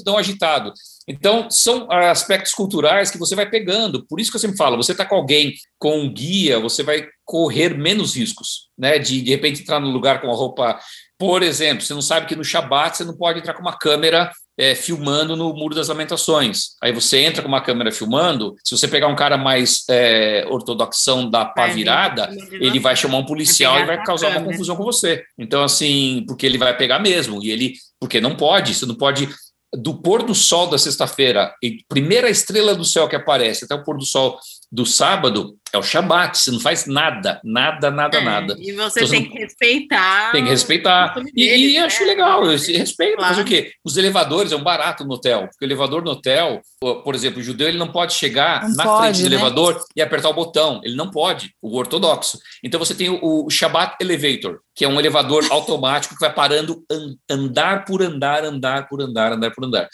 [0.03, 0.72] tão agitado.
[1.07, 4.07] Então, são aspectos culturais que você vai pegando.
[4.07, 7.07] Por isso que eu sempre falo, você está com alguém, com um guia, você vai
[7.26, 8.99] correr menos riscos, né?
[8.99, 10.78] De, de repente, entrar no lugar com a roupa...
[11.18, 14.32] Por exemplo, você não sabe que no Shabat você não pode entrar com uma câmera
[14.59, 16.71] é, filmando no Muro das Lamentações.
[16.83, 21.29] Aí você entra com uma câmera filmando, se você pegar um cara mais é, ortodoxão
[21.29, 25.23] da pá virada, ele vai chamar um policial e vai causar uma confusão com você.
[25.39, 29.29] Então, assim, porque ele vai pegar mesmo, e ele, porque não pode, você não pode
[29.75, 31.55] do pôr do sol da sexta-feira,
[31.89, 34.39] primeira estrela do céu que aparece até o pôr do sol
[34.71, 38.57] do sábado, é o Shabat, você não faz nada, nada, nada, é, nada.
[38.59, 40.31] E você então, tem que respeitar.
[40.31, 41.14] Tem que respeitar.
[41.35, 41.81] E, deles, e né?
[41.81, 43.16] acho legal, eu respeito.
[43.16, 43.35] Claro.
[43.35, 43.73] Fazer o quê?
[43.83, 47.43] Os elevadores é um barato no hotel, porque o elevador no hotel, por exemplo, o
[47.43, 49.37] judeu ele não pode chegar não na pode, frente do né?
[49.37, 50.81] elevador e apertar o botão.
[50.85, 52.39] Ele não pode, o ortodoxo.
[52.62, 56.85] Então você tem o, o Shabbat Elevator, que é um elevador automático que vai parando
[56.91, 59.89] an, andar por andar, andar por andar, andar por andar.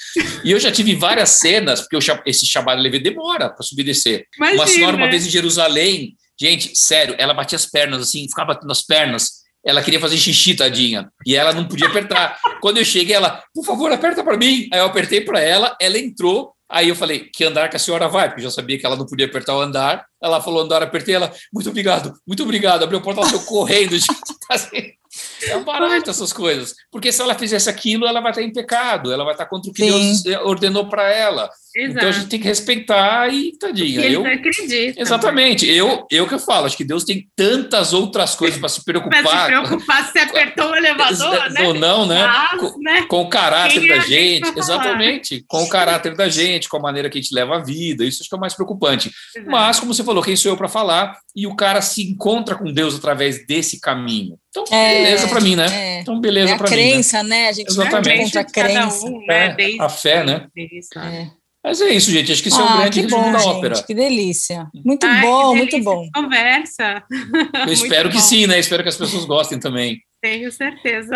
[0.44, 4.26] E eu já tive várias cenas, porque esse Shabbat Elevator demora para subir e descer.
[4.36, 4.60] Imagina.
[4.60, 5.67] Uma senhora, uma vez em Jerusalém,
[6.40, 9.38] gente, sério, ela batia as pernas assim, ficava batendo as pernas.
[9.64, 12.38] Ela queria fazer xixi, tadinha, e ela não podia apertar.
[12.62, 14.68] Quando eu cheguei, ela, por favor, aperta para mim.
[14.72, 16.52] Aí eu apertei para ela, ela entrou.
[16.70, 18.28] Aí eu falei, que andar que a senhora vai?
[18.28, 20.04] Porque eu já sabia que ela não podia apertar o andar.
[20.22, 22.82] Ela falou andar, apertei ela, muito obrigado, muito obrigado.
[22.82, 23.96] Abriu o portal, saiu correndo.
[24.50, 24.92] assim,
[25.46, 26.74] é um barato essas coisas.
[26.90, 29.74] Porque se ela fizesse aquilo, ela vai estar em pecado, ela vai estar contra o
[29.74, 30.22] que Sim.
[30.22, 31.50] Deus ordenou para ela.
[31.78, 31.98] Exato.
[31.98, 34.04] Então a gente tem que respeitar e tadinha.
[34.04, 34.98] E eu acredito.
[34.98, 35.64] Exatamente.
[35.70, 39.22] Eu, eu que eu falo, acho que Deus tem tantas outras coisas para se preocupar.
[39.22, 41.62] Para se preocupar se você apertou o elevador, né?
[41.62, 42.26] Ou não, né?
[42.26, 43.02] Mas, com, né?
[43.02, 44.58] com, o caráter Quem da é gente.
[44.58, 45.44] Exatamente.
[45.46, 48.04] Com o caráter da gente, com a maneira que a gente leva a vida.
[48.04, 49.12] Isso acho que é o mais preocupante.
[49.36, 49.50] Exato.
[49.50, 51.16] Mas, como você falou, quem sou eu para falar?
[51.36, 54.36] E o cara se encontra com Deus através desse caminho.
[54.50, 55.66] Então, é, beleza para mim, né?
[55.70, 56.00] É.
[56.00, 56.74] Então, beleza é para mim.
[56.74, 57.28] A crença, né?
[57.28, 57.48] né?
[57.48, 58.20] A gente Exatamente.
[58.20, 59.06] encontra a crença.
[59.06, 59.56] Um, né?
[59.58, 60.48] É, a fé, né?
[60.96, 61.38] É.
[61.62, 62.32] Mas é isso, gente.
[62.32, 63.82] Acho que isso ah, é um ah, grande resumo bom, da gente, ópera.
[63.82, 64.68] Que delícia.
[64.84, 66.08] Muito Ai, bom, muito bom.
[66.14, 67.02] Conversa.
[67.66, 68.58] Eu espero que sim, né?
[68.58, 70.00] Espero que as pessoas gostem também.
[70.20, 71.14] Tenho certeza.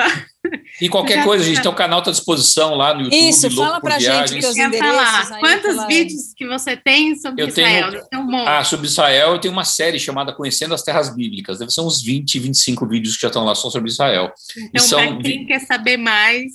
[0.81, 3.29] E qualquer Já coisa, a gente tem o canal à disposição lá no YouTube.
[3.29, 4.31] Isso, fala pra viagens.
[4.31, 5.87] gente os Quer falar, quantos falar.
[5.89, 8.07] vídeos que você tem sobre eu Israel?
[8.09, 11.59] Tenho, um ah, sobre Israel eu tenho uma série chamada Conhecendo as Terras Bíblicas.
[11.59, 14.33] Deve ser uns 20, 25 vídeos que já estão lá só sobre Israel.
[14.57, 15.19] Então, são...
[15.19, 16.53] quem quer saber mais,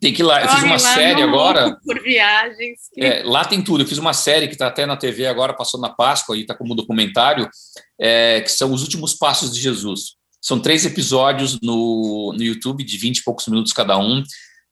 [0.00, 0.42] tem que ir lá.
[0.42, 1.76] Eu fiz uma série agora.
[1.84, 2.78] Por viagens.
[2.96, 3.82] É, lá tem tudo.
[3.82, 6.54] Eu fiz uma série que está até na TV agora, passou na Páscoa e está
[6.54, 7.48] como documentário,
[8.00, 10.16] é, que são os últimos passos de Jesus.
[10.40, 14.22] São três episódios no, no YouTube, de 20 e poucos minutos cada um.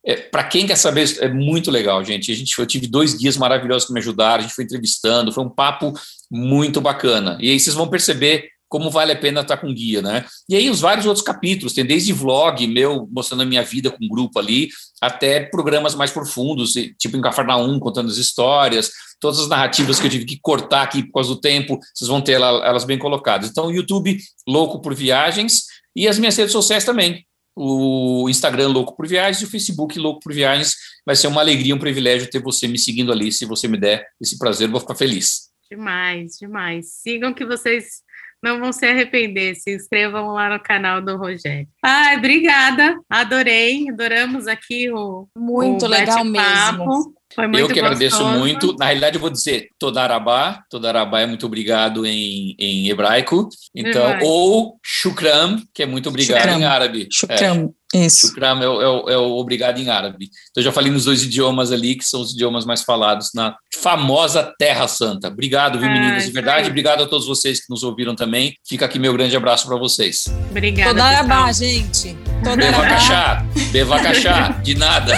[0.05, 2.31] É, Para quem quer saber, é muito legal, gente.
[2.31, 2.57] A gente.
[2.57, 5.93] Eu tive dois guias maravilhosos que me ajudaram, a gente foi entrevistando, foi um papo
[6.31, 7.37] muito bacana.
[7.41, 10.25] E aí vocês vão perceber como vale a pena estar com guia, né?
[10.49, 14.05] E aí os vários outros capítulos, tem desde vlog meu mostrando a minha vida com
[14.05, 14.69] um grupo ali,
[15.01, 18.91] até programas mais profundos, tipo em Cafarnaum, contando as histórias,
[19.21, 22.21] todas as narrativas que eu tive que cortar aqui por causa do tempo, vocês vão
[22.21, 23.51] ter elas bem colocadas.
[23.51, 25.64] Então, o YouTube Louco por Viagens
[25.95, 27.25] e as minhas redes sociais também.
[27.59, 30.75] O Instagram Louco por Viagens e o Facebook Louco por Viagens.
[31.07, 33.33] Vai ser uma alegria, um privilégio ter você me seguindo ali.
[33.33, 35.51] Se você me der esse prazer, vou ficar feliz.
[35.71, 36.93] Demais, demais.
[37.03, 38.03] Sigam que vocês
[38.47, 39.57] não vão se arrepender.
[39.57, 41.66] Se inscrevam lá no canal do Rogério.
[41.84, 42.97] Ai, obrigada.
[43.11, 43.90] Adorei.
[43.90, 45.28] Adoramos aqui o.
[45.36, 47.14] Muito o legal mesmo.
[47.34, 47.86] Foi muito Eu que gostoso.
[47.86, 48.76] agradeço muito.
[48.78, 50.62] Na realidade, eu vou dizer Todarabá.
[50.70, 53.49] Todarabá é muito obrigado em, em hebraico.
[53.74, 56.59] Então, ou Shukram, que é muito obrigado shukram.
[56.61, 57.09] em árabe.
[57.11, 57.74] Shukram.
[58.05, 58.28] Isso.
[58.28, 60.30] Shukram é o, é, o, é o obrigado em árabe.
[60.51, 63.57] Então, eu já falei nos dois idiomas ali, que são os idiomas mais falados na
[63.74, 65.28] famosa Terra Santa.
[65.28, 66.24] Obrigado, viu, meninas?
[66.24, 68.55] De verdade, obrigado a todos vocês que nos ouviram também.
[68.68, 70.24] Fica aqui meu grande abraço para vocês.
[70.51, 70.90] Obrigada.
[70.90, 72.16] Todarabá, gente.
[72.57, 73.44] Bevacachá.
[73.70, 74.49] Bevacachá.
[74.62, 75.14] De nada.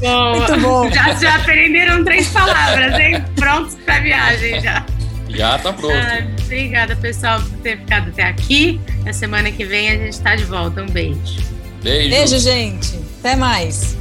[0.00, 0.36] Boa.
[0.36, 0.90] Muito bom.
[0.90, 3.24] Já, já aprenderam três palavras, hein?
[3.36, 4.84] Prontos para a viagem já.
[5.28, 5.94] Já tá pronto.
[5.94, 8.80] Ah, obrigada, pessoal, por ter ficado até aqui.
[9.04, 10.82] Na semana que vem a gente está de volta.
[10.82, 11.18] Um beijo.
[11.82, 12.10] Beijo.
[12.10, 12.98] Beijo, gente.
[13.20, 13.96] Até mais.